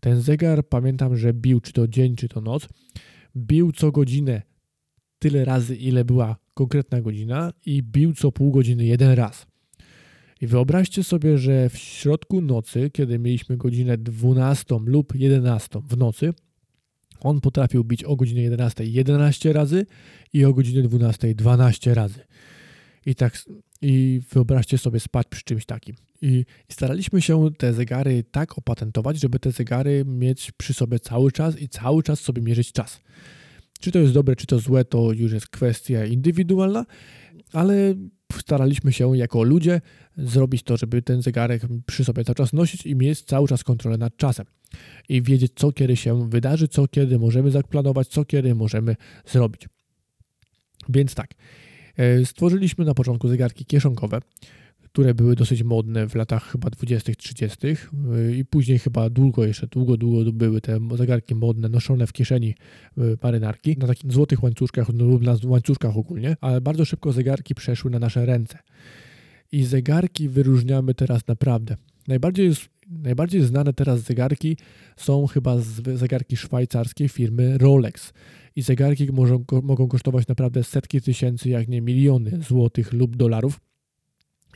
Ten 0.00 0.20
zegar 0.20 0.68
pamiętam, 0.68 1.16
że 1.16 1.34
bił 1.34 1.60
czy 1.60 1.72
to 1.72 1.88
dzień, 1.88 2.16
czy 2.16 2.28
to 2.28 2.40
noc. 2.40 2.68
Bił 3.36 3.72
co 3.72 3.92
godzinę 3.92 4.42
tyle 5.18 5.44
razy, 5.44 5.76
ile 5.76 6.04
była 6.04 6.36
konkretna 6.54 7.00
godzina 7.00 7.52
i 7.66 7.82
bił 7.82 8.14
co 8.14 8.32
pół 8.32 8.50
godziny 8.50 8.84
jeden 8.84 9.12
raz. 9.12 9.46
I 10.40 10.46
wyobraźcie 10.46 11.04
sobie, 11.04 11.38
że 11.38 11.68
w 11.68 11.78
środku 11.78 12.40
nocy, 12.40 12.90
kiedy 12.90 13.18
mieliśmy 13.18 13.56
godzinę 13.56 13.98
12 13.98 14.76
lub 14.86 15.14
11 15.14 15.80
w 15.88 15.96
nocy, 15.96 16.34
on 17.20 17.40
potrafił 17.40 17.84
bić 17.84 18.04
o 18.04 18.16
godzinie 18.16 18.42
11 18.42 18.84
11 18.84 19.52
razy 19.52 19.86
i 20.32 20.44
o 20.44 20.54
godzinie 20.54 20.82
12 20.82 21.34
12 21.34 21.94
razy. 21.94 22.20
I 23.06 23.14
tak 23.14 23.38
i 23.82 24.20
wyobraźcie 24.32 24.78
sobie 24.78 25.00
spać 25.00 25.26
przy 25.30 25.42
czymś 25.44 25.66
takim. 25.66 25.96
I, 26.22 26.44
I, 26.68 26.72
staraliśmy 26.72 27.22
się 27.22 27.50
te 27.58 27.74
zegary 27.74 28.24
tak 28.30 28.58
opatentować, 28.58 29.20
żeby 29.20 29.38
te 29.38 29.52
zegary 29.52 30.04
mieć 30.06 30.52
przy 30.52 30.74
sobie 30.74 31.00
cały 31.00 31.32
czas 31.32 31.60
i 31.60 31.68
cały 31.68 32.02
czas 32.02 32.20
sobie 32.20 32.42
mierzyć 32.42 32.72
czas. 32.72 33.00
Czy 33.80 33.92
to 33.92 33.98
jest 33.98 34.12
dobre, 34.12 34.36
czy 34.36 34.46
to 34.46 34.58
złe, 34.58 34.84
to 34.84 35.12
już 35.12 35.32
jest 35.32 35.48
kwestia 35.48 36.04
indywidualna, 36.04 36.86
ale 37.52 37.94
staraliśmy 38.40 38.92
się 38.92 39.16
jako 39.16 39.42
ludzie 39.42 39.80
zrobić 40.16 40.62
to, 40.62 40.76
żeby 40.76 41.02
ten 41.02 41.22
zegarek 41.22 41.62
przy 41.86 42.04
sobie 42.04 42.24
cały 42.24 42.34
czas 42.34 42.52
nosić 42.52 42.86
i 42.86 42.96
mieć 42.96 43.22
cały 43.22 43.48
czas 43.48 43.64
kontrolę 43.64 43.98
nad 43.98 44.16
czasem. 44.16 44.46
I 45.08 45.22
wiedzieć, 45.22 45.52
co 45.54 45.72
kiedy 45.72 45.96
się 45.96 46.30
wydarzy, 46.30 46.68
co 46.68 46.88
kiedy 46.88 47.18
możemy 47.18 47.50
zaplanować, 47.50 48.08
co 48.08 48.24
kiedy 48.24 48.54
możemy 48.54 48.96
zrobić. 49.26 49.68
Więc 50.88 51.14
tak, 51.14 51.34
stworzyliśmy 52.24 52.84
na 52.84 52.94
początku 52.94 53.28
zegarki 53.28 53.64
kieszonkowe, 53.64 54.20
które 54.96 55.14
były 55.14 55.36
dosyć 55.36 55.62
modne 55.62 56.08
w 56.08 56.14
latach 56.14 56.50
chyba 56.50 56.70
20., 56.70 57.12
30. 57.14 57.66
E, 57.66 57.76
i 58.36 58.44
później 58.44 58.78
chyba 58.78 59.10
długo, 59.10 59.44
jeszcze 59.44 59.66
długo, 59.66 59.96
długo 59.96 60.32
były 60.32 60.60
te 60.60 60.78
zegarki 60.94 61.34
modne, 61.34 61.68
noszone 61.68 62.06
w 62.06 62.12
kieszeni 62.12 62.54
e, 62.98 63.02
marynarki, 63.22 63.76
na 63.78 63.86
takich 63.86 64.12
złotych 64.12 64.42
łańcuszkach 64.42 64.88
no, 64.94 65.04
lub 65.04 65.22
na 65.22 65.36
łańcuszkach 65.44 65.96
ogólnie, 65.96 66.36
ale 66.40 66.60
bardzo 66.60 66.84
szybko 66.84 67.12
zegarki 67.12 67.54
przeszły 67.54 67.90
na 67.90 67.98
nasze 67.98 68.26
ręce. 68.26 68.58
I 69.52 69.64
zegarki 69.64 70.28
wyróżniamy 70.28 70.94
teraz 70.94 71.26
naprawdę. 71.26 71.76
Najbardziej, 72.08 72.52
najbardziej 72.88 73.42
znane 73.42 73.72
teraz 73.72 74.00
zegarki 74.00 74.56
są 74.96 75.26
chyba 75.26 75.56
zegarki 75.94 76.36
szwajcarskie 76.36 77.08
firmy 77.08 77.58
Rolex 77.58 78.12
i 78.56 78.62
zegarki 78.62 79.12
mogą, 79.12 79.44
mogą 79.62 79.88
kosztować 79.88 80.28
naprawdę 80.28 80.64
setki 80.64 81.00
tysięcy, 81.00 81.48
jak 81.48 81.68
nie 81.68 81.80
miliony 81.82 82.40
złotych 82.48 82.92
lub 82.92 83.16
dolarów. 83.16 83.60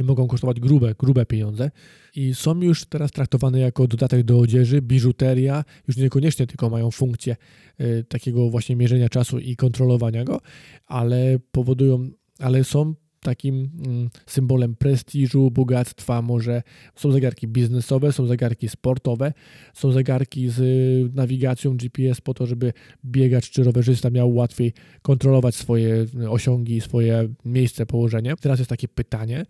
I 0.00 0.04
mogą 0.04 0.26
kosztować 0.26 0.60
grube, 0.60 0.94
grube 0.98 1.26
pieniądze. 1.26 1.70
I 2.16 2.34
są 2.34 2.60
już 2.60 2.84
teraz 2.84 3.10
traktowane 3.10 3.60
jako 3.60 3.86
dodatek 3.86 4.22
do 4.22 4.38
odzieży, 4.38 4.82
biżuteria, 4.82 5.64
już 5.88 5.96
niekoniecznie 5.96 6.46
tylko 6.46 6.70
mają 6.70 6.90
funkcję 6.90 7.36
y, 7.80 8.04
takiego 8.08 8.50
właśnie 8.50 8.76
mierzenia 8.76 9.08
czasu 9.08 9.38
i 9.38 9.56
kontrolowania 9.56 10.24
go, 10.24 10.40
ale 10.86 11.38
powodują, 11.52 12.10
ale 12.38 12.64
są 12.64 12.94
takim 13.20 13.70
mm, 13.86 14.10
symbolem 14.26 14.76
prestiżu, 14.76 15.50
bogactwa. 15.50 16.22
Może 16.22 16.62
są 16.94 17.12
zegarki 17.12 17.48
biznesowe, 17.48 18.12
są 18.12 18.26
zegarki 18.26 18.68
sportowe, 18.68 19.32
są 19.74 19.92
zegarki 19.92 20.48
z 20.48 20.58
y, 20.58 21.10
nawigacją 21.14 21.76
GPS 21.76 22.20
po 22.20 22.34
to, 22.34 22.46
żeby 22.46 22.72
biegacz 23.04 23.50
czy 23.50 23.64
rowerzysta 23.64 24.10
miał 24.10 24.34
łatwiej 24.34 24.72
kontrolować 25.02 25.54
swoje 25.54 26.06
y, 26.20 26.30
osiągi, 26.30 26.80
swoje 26.80 27.28
miejsce, 27.44 27.86
położenie. 27.86 28.34
Teraz 28.40 28.58
jest 28.58 28.68
takie 28.68 28.88
pytanie, 28.88 29.46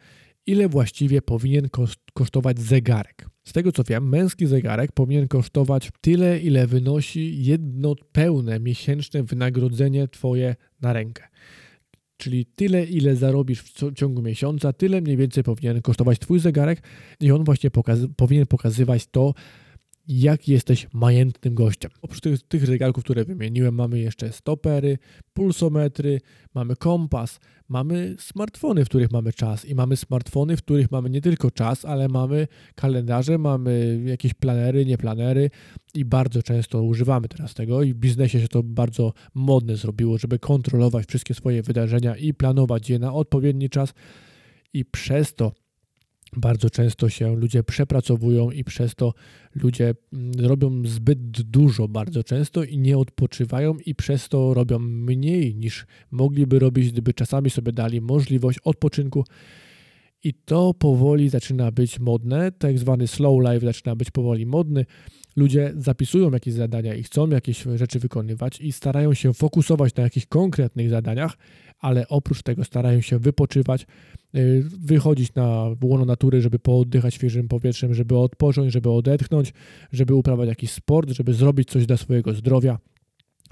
ile 0.47 0.69
właściwie 0.69 1.23
powinien 1.23 1.69
kosztować 2.15 2.61
zegarek? 2.61 3.27
Z 3.45 3.53
tego 3.53 3.73
co 3.73 3.85
wiem, 3.85 4.09
męski 4.09 4.47
zegarek 4.47 4.93
powinien 4.93 5.29
kosztować 5.29 5.91
tyle, 6.01 6.39
ile 6.39 6.67
wynosi 6.67 7.45
jedno 7.45 7.95
pełne 8.13 8.61
miesięczne 8.61 9.23
wynagrodzenie 9.23 10.09
Twoje 10.09 10.57
na 10.81 10.93
rękę. 10.93 11.29
Czyli 12.21 12.47
tyle, 12.47 12.85
ile 12.85 13.17
zarobisz 13.17 13.63
w 13.63 13.95
ciągu 13.95 14.23
miesiąca, 14.23 14.73
tyle 14.73 15.01
mniej 15.01 15.17
więcej 15.17 15.45
powinien 15.45 15.83
kosztować 15.83 16.19
Twój 16.19 16.39
zegarek 16.39 16.83
i 17.21 17.33
on 17.33 17.45
właśnie 17.45 17.71
pokaz 17.71 17.99
powinien 18.17 18.47
pokazywać 18.47 19.07
to, 19.07 19.35
jak 20.09 20.49
jesteś 20.49 20.89
majętnym 20.93 21.55
gościem. 21.55 21.91
Oprócz 22.03 22.21
tych, 22.21 22.43
tych 22.43 22.67
zegarków, 22.67 23.05
które 23.05 23.25
wymieniłem, 23.25 23.75
mamy 23.75 23.99
jeszcze 23.99 24.33
stopery, 24.33 24.99
pulsometry, 25.33 26.21
mamy 26.55 26.77
kompas, 26.77 27.41
mamy 27.69 28.17
smartfony, 28.19 28.85
w 28.85 28.89
których 28.89 29.11
mamy 29.11 29.33
czas. 29.33 29.65
I 29.65 29.75
mamy 29.75 29.97
smartfony, 29.97 30.57
w 30.57 30.63
których 30.63 30.91
mamy 30.91 31.11
nie 31.11 31.21
tylko 31.21 31.51
czas, 31.51 31.85
ale 31.85 32.09
mamy 32.09 32.47
kalendarze, 32.75 33.39
mamy 33.39 34.03
jakieś 34.05 34.35
planery, 34.35 34.87
nieplanery 34.87 35.51
i 35.95 36.05
bardzo 36.05 36.43
często 36.43 36.83
używamy 36.83 37.29
teraz 37.29 37.55
tego. 37.55 37.83
I 37.83 37.95
w 37.95 37.97
biznesie 37.97 38.41
się 38.41 38.49
to 38.49 38.63
bardzo 38.63 39.13
modne 39.35 39.77
zrobiło, 39.77 40.19
żeby 40.19 40.39
kontrolować 40.39 41.07
wszystkie 41.07 41.35
swoje 41.35 41.63
wydarzenia 41.63 42.17
i 42.17 42.35
planować 42.35 42.91
je 42.91 42.99
na 42.99 43.13
odpowiedni 43.13 43.71
czas. 43.71 43.95
I 44.73 44.85
przez 44.85 45.35
to 45.35 45.53
bardzo 46.37 46.71
często 46.71 47.09
się 47.09 47.37
ludzie 47.37 47.63
przepracowują 47.63 48.51
i 48.51 48.65
przez 48.65 48.95
to 48.95 49.15
ludzie 49.55 49.95
mm, 50.13 50.33
robią 50.47 50.83
zbyt 50.87 51.43
dużo 51.43 51.89
bardzo 51.89 52.25
często 52.25 52.65
i 52.65 52.79
nie 52.79 52.99
odpoczywają 52.99 53.77
i 53.87 53.95
przez 53.95 54.29
to 54.29 54.55
robią 54.55 54.79
mniej 54.79 55.55
niż 55.55 55.87
mogliby 56.11 56.59
robić, 56.59 56.93
gdyby 56.93 57.15
czasami 57.15 57.51
sobie 57.51 57.73
dali 57.73 58.01
możliwość 58.01 58.59
odpoczynku. 58.65 59.25
I 60.25 60.35
to 60.35 60.75
powoli 60.75 61.29
zaczyna 61.29 61.73
być 61.73 62.01
modne, 62.01 62.53
tak 62.53 62.79
zwany 62.79 63.07
slow 63.07 63.41
life 63.41 63.67
zaczyna 63.67 63.97
być 63.97 64.11
powoli 64.11 64.47
modny. 64.47 64.87
Ludzie 65.37 65.73
zapisują 65.77 66.31
jakieś 66.31 66.55
zadania 66.55 66.95
i 66.95 67.03
chcą 67.03 67.29
jakieś 67.29 67.65
rzeczy 67.75 67.99
wykonywać 67.99 68.61
i 68.61 68.73
starają 68.73 69.15
się 69.15 69.35
fokusować 69.35 69.95
na 69.95 70.03
jakichś 70.03 70.27
konkretnych 70.27 70.91
zadaniach, 70.91 71.37
ale 71.79 72.09
oprócz 72.09 72.43
tego 72.43 72.65
starają 72.65 73.01
się 73.01 73.19
wypoczywać, 73.19 73.87
y, 74.35 74.65
wychodzić 74.81 75.35
na 75.35 75.67
łono 75.83 76.05
natury, 76.05 76.41
żeby 76.41 76.59
pooddychać 76.59 77.15
świeżym 77.15 77.49
powietrzem, 77.49 77.95
żeby 77.95 78.19
odpocząć, 78.19 78.73
żeby 78.73 78.91
odetchnąć, 78.91 79.53
żeby 79.93 80.15
uprawiać 80.15 80.49
jakiś 80.49 80.71
sport, 80.71 81.11
żeby 81.11 81.35
zrobić 81.35 81.71
coś 81.71 81.87
dla 81.87 81.97
swojego 81.97 82.35
zdrowia 82.35 82.79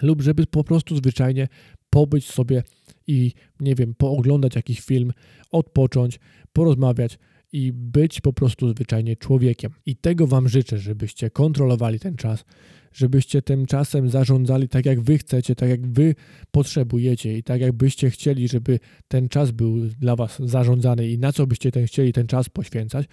lub 0.02 0.22
żeby 0.22 0.46
po 0.46 0.64
prostu 0.64 0.96
zwyczajnie 0.96 1.48
pobyć 1.90 2.30
sobie 2.30 2.62
i 3.06 3.32
nie 3.60 3.74
wiem, 3.74 3.94
pooglądać 3.94 4.56
jakiś 4.56 4.80
film, 4.80 5.12
odpocząć, 5.50 6.20
porozmawiać 6.52 7.18
i 7.52 7.72
być 7.72 8.20
po 8.20 8.32
prostu 8.32 8.68
zwyczajnie 8.68 9.16
człowiekiem. 9.16 9.72
I 9.86 9.96
tego 9.96 10.26
Wam 10.26 10.48
życzę, 10.48 10.78
żebyście 10.78 11.30
kontrolowali 11.30 11.98
ten 11.98 12.16
czas, 12.16 12.44
żebyście 12.92 13.42
tym 13.42 13.66
czasem 13.66 14.10
zarządzali 14.10 14.68
tak, 14.68 14.86
jak 14.86 15.00
wy 15.00 15.18
chcecie, 15.18 15.54
tak 15.54 15.68
jak 15.68 15.86
wy 15.86 16.14
potrzebujecie 16.50 17.38
i 17.38 17.42
tak, 17.42 17.60
jakbyście 17.60 18.10
chcieli, 18.10 18.48
żeby 18.48 18.78
ten 19.08 19.28
czas 19.28 19.50
był 19.50 19.78
dla 19.78 20.16
was 20.16 20.38
zarządzany 20.44 21.08
i 21.08 21.18
na 21.18 21.32
co 21.32 21.46
byście 21.46 21.72
ten 21.72 21.86
chcieli 21.86 22.12
ten 22.12 22.26
czas 22.26 22.48
poświęcać. 22.48 23.06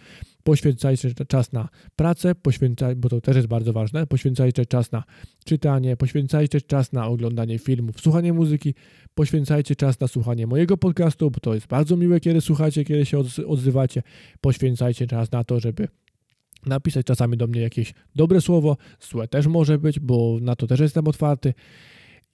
Poświęcajcie 0.45 1.13
czas 1.27 1.53
na 1.53 1.69
pracę, 1.95 2.35
poświęcaj, 2.35 2.95
bo 2.95 3.09
to 3.09 3.21
też 3.21 3.35
jest 3.35 3.47
bardzo 3.47 3.73
ważne, 3.73 4.07
poświęcajcie 4.07 4.65
czas 4.65 4.91
na 4.91 5.03
czytanie, 5.45 5.97
poświęcajcie 5.97 6.61
czas 6.61 6.93
na 6.93 7.07
oglądanie 7.07 7.59
filmów, 7.59 8.01
słuchanie 8.01 8.33
muzyki, 8.33 8.73
poświęcajcie 9.15 9.75
czas 9.75 9.99
na 9.99 10.07
słuchanie 10.07 10.47
mojego 10.47 10.77
podcastu, 10.77 11.31
bo 11.31 11.39
to 11.39 11.53
jest 11.55 11.67
bardzo 11.67 11.97
miłe, 11.97 12.19
kiedy 12.19 12.41
słuchacie, 12.41 12.85
kiedy 12.85 13.05
się 13.05 13.19
odzywacie. 13.47 14.03
Poświęcajcie 14.41 15.07
czas 15.07 15.31
na 15.31 15.43
to, 15.43 15.59
żeby 15.59 15.87
napisać 16.65 17.05
czasami 17.05 17.37
do 17.37 17.47
mnie 17.47 17.61
jakieś 17.61 17.93
dobre 18.15 18.41
słowo, 18.41 18.77
złe 18.99 19.27
też 19.27 19.47
może 19.47 19.77
być, 19.77 19.99
bo 19.99 20.37
na 20.41 20.55
to 20.55 20.67
też 20.67 20.79
jestem 20.79 21.07
otwarty. 21.07 21.53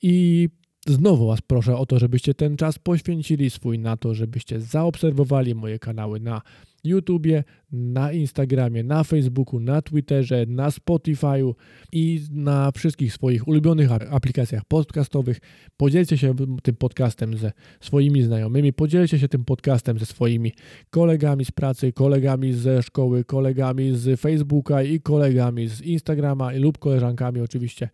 I 0.01 0.49
znowu 0.87 1.27
Was 1.27 1.41
proszę 1.41 1.77
o 1.77 1.85
to, 1.85 1.99
żebyście 1.99 2.33
ten 2.33 2.57
czas 2.57 2.79
poświęcili 2.79 3.49
swój 3.49 3.79
na 3.79 3.97
to, 3.97 4.13
żebyście 4.13 4.61
zaobserwowali 4.61 5.55
moje 5.55 5.79
kanały 5.79 6.19
na 6.19 6.41
YouTubie, 6.83 7.43
na 7.71 8.11
Instagramie, 8.11 8.83
na 8.83 9.03
Facebooku, 9.03 9.59
na 9.59 9.81
Twitterze, 9.81 10.45
na 10.47 10.69
Spotify'u 10.69 11.53
i 11.91 12.21
na 12.31 12.71
wszystkich 12.71 13.13
swoich 13.13 13.47
ulubionych 13.47 13.91
aplikacjach 13.91 14.65
podcastowych. 14.65 15.39
Podzielcie 15.77 16.17
się 16.17 16.35
tym 16.63 16.75
podcastem 16.75 17.37
ze 17.37 17.51
swoimi 17.81 18.23
znajomymi, 18.23 18.73
podzielcie 18.73 19.19
się 19.19 19.27
tym 19.27 19.45
podcastem 19.45 19.99
ze 19.99 20.05
swoimi 20.05 20.53
kolegami 20.89 21.45
z 21.45 21.51
pracy, 21.51 21.93
kolegami 21.93 22.53
ze 22.53 22.83
szkoły, 22.83 23.23
kolegami 23.23 23.95
z 23.95 24.19
Facebooka 24.19 24.83
i 24.83 24.99
kolegami 24.99 25.67
z 25.67 25.81
Instagrama 25.81 26.51
lub 26.51 26.77
koleżankami 26.77 27.41
oczywiście. 27.41 27.89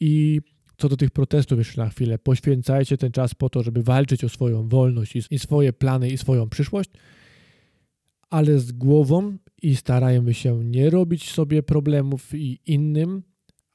I 0.00 0.40
co 0.78 0.88
do 0.88 0.96
tych 0.96 1.10
protestów 1.10 1.58
jeszcze 1.58 1.82
na 1.82 1.88
chwilę, 1.88 2.18
poświęcajcie 2.18 2.96
ten 2.96 3.12
czas 3.12 3.34
po 3.34 3.50
to, 3.50 3.62
żeby 3.62 3.82
walczyć 3.82 4.24
o 4.24 4.28
swoją 4.28 4.68
wolność 4.68 5.14
i, 5.30 5.38
swoje 5.38 5.72
plany 5.72 6.10
i 6.10 6.18
swoją 6.18 6.48
przyszłość 6.48 6.90
ale 8.30 8.58
z 8.58 8.72
głową 8.72 9.36
i 9.62 9.76
starajmy 9.76 10.34
się 10.34 10.64
nie 10.64 10.90
robić 10.90 11.30
sobie 11.30 11.62
problemów 11.62 12.34
i 12.34 12.60
innym, 12.66 13.22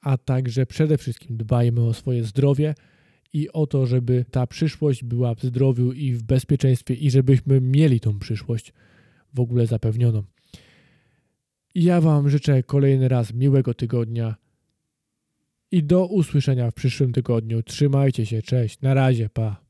a 0.01 0.17
także 0.17 0.65
przede 0.65 0.97
wszystkim 0.97 1.37
dbajmy 1.37 1.81
o 1.81 1.93
swoje 1.93 2.23
zdrowie 2.23 2.75
i 3.33 3.49
o 3.49 3.67
to, 3.67 3.85
żeby 3.85 4.25
ta 4.31 4.47
przyszłość 4.47 5.03
była 5.03 5.35
w 5.35 5.43
zdrowiu 5.43 5.91
i 5.91 6.13
w 6.13 6.23
bezpieczeństwie 6.23 6.93
i 6.93 7.11
żebyśmy 7.11 7.61
mieli 7.61 7.99
tą 7.99 8.19
przyszłość 8.19 8.73
w 9.33 9.39
ogóle 9.39 9.67
zapewnioną. 9.67 10.23
Ja 11.75 12.01
Wam 12.01 12.29
życzę 12.29 12.63
kolejny 12.63 13.07
raz 13.07 13.33
miłego 13.33 13.73
tygodnia 13.73 14.35
i 15.73 15.83
do 15.83 16.05
usłyszenia 16.05 16.71
w 16.71 16.73
przyszłym 16.73 17.13
tygodniu. 17.13 17.63
Trzymajcie 17.63 18.25
się, 18.25 18.41
cześć, 18.41 18.81
na 18.81 18.93
razie, 18.93 19.29
pa. 19.29 19.63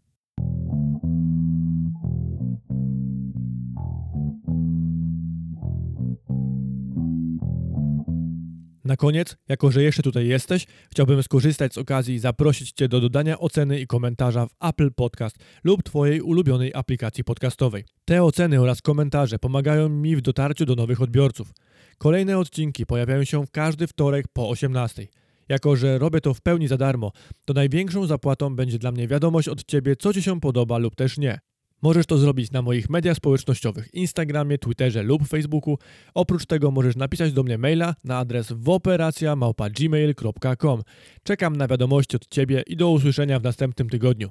Na 8.86 8.98
koniec, 8.98 9.38
jako 9.50 9.72
że 9.72 9.84
jeszcze 9.84 10.04
tutaj 10.04 10.28
jesteś, 10.28 10.68
chciałbym 10.92 11.24
skorzystać 11.24 11.74
z 11.74 11.78
okazji 11.78 12.16
i 12.16 12.20
zaprosić 12.20 12.72
Cię 12.72 12.88
do 12.88 13.02
dodania 13.02 13.40
oceny 13.40 13.80
i 13.80 13.88
komentarza 13.88 14.46
w 14.46 14.66
Apple 14.70 14.92
Podcast 14.92 15.36
lub 15.64 15.84
Twojej 15.84 16.22
ulubionej 16.22 16.74
aplikacji 16.74 17.24
podcastowej. 17.24 17.84
Te 18.06 18.24
oceny 18.24 18.62
oraz 18.62 18.82
komentarze 18.82 19.40
pomagają 19.40 19.90
mi 19.90 20.16
w 20.16 20.22
dotarciu 20.22 20.66
do 20.66 20.76
nowych 20.76 21.02
odbiorców. 21.02 21.54
Kolejne 21.98 22.38
odcinki 22.38 22.86
pojawiają 22.86 23.24
się 23.24 23.46
w 23.46 23.52
każdy 23.52 23.88
wtorek 23.88 24.26
po 24.34 24.50
18. 24.50 25.08
Jako, 25.54 25.76
że 25.76 25.98
robię 25.98 26.22
to 26.22 26.34
w 26.34 26.42
pełni 26.42 26.68
za 26.68 26.78
darmo, 26.78 27.12
to 27.46 27.54
największą 27.54 28.06
zapłatą 28.06 28.56
będzie 28.56 28.80
dla 28.80 28.92
mnie 28.92 29.08
wiadomość 29.08 29.48
od 29.48 29.64
Ciebie, 29.64 29.96
co 29.96 30.14
Ci 30.14 30.22
się 30.22 30.40
podoba 30.40 30.78
lub 30.78 30.96
też 30.96 31.18
nie. 31.18 31.40
Możesz 31.82 32.06
to 32.06 32.18
zrobić 32.18 32.52
na 32.52 32.62
moich 32.62 32.90
mediach 32.90 33.18
społecznościowych, 33.18 33.94
Instagramie, 33.94 34.58
Twitterze 34.58 35.04
lub 35.04 35.28
Facebooku. 35.28 35.78
Oprócz 36.14 36.46
tego 36.46 36.72
możesz 36.72 36.96
napisać 36.96 37.34
do 37.34 37.44
mnie 37.44 37.58
maila 37.58 37.96
na 38.04 38.18
adres 38.18 38.52
wooperacja.gmail.com. 38.52 40.82
Czekam 41.24 41.56
na 41.56 41.68
wiadomości 41.68 42.16
od 42.16 42.28
Ciebie 42.28 42.64
i 42.68 42.76
do 42.76 42.90
usłyszenia 42.90 43.40
w 43.40 43.44
następnym 43.44 43.90
tygodniu. 43.90 44.30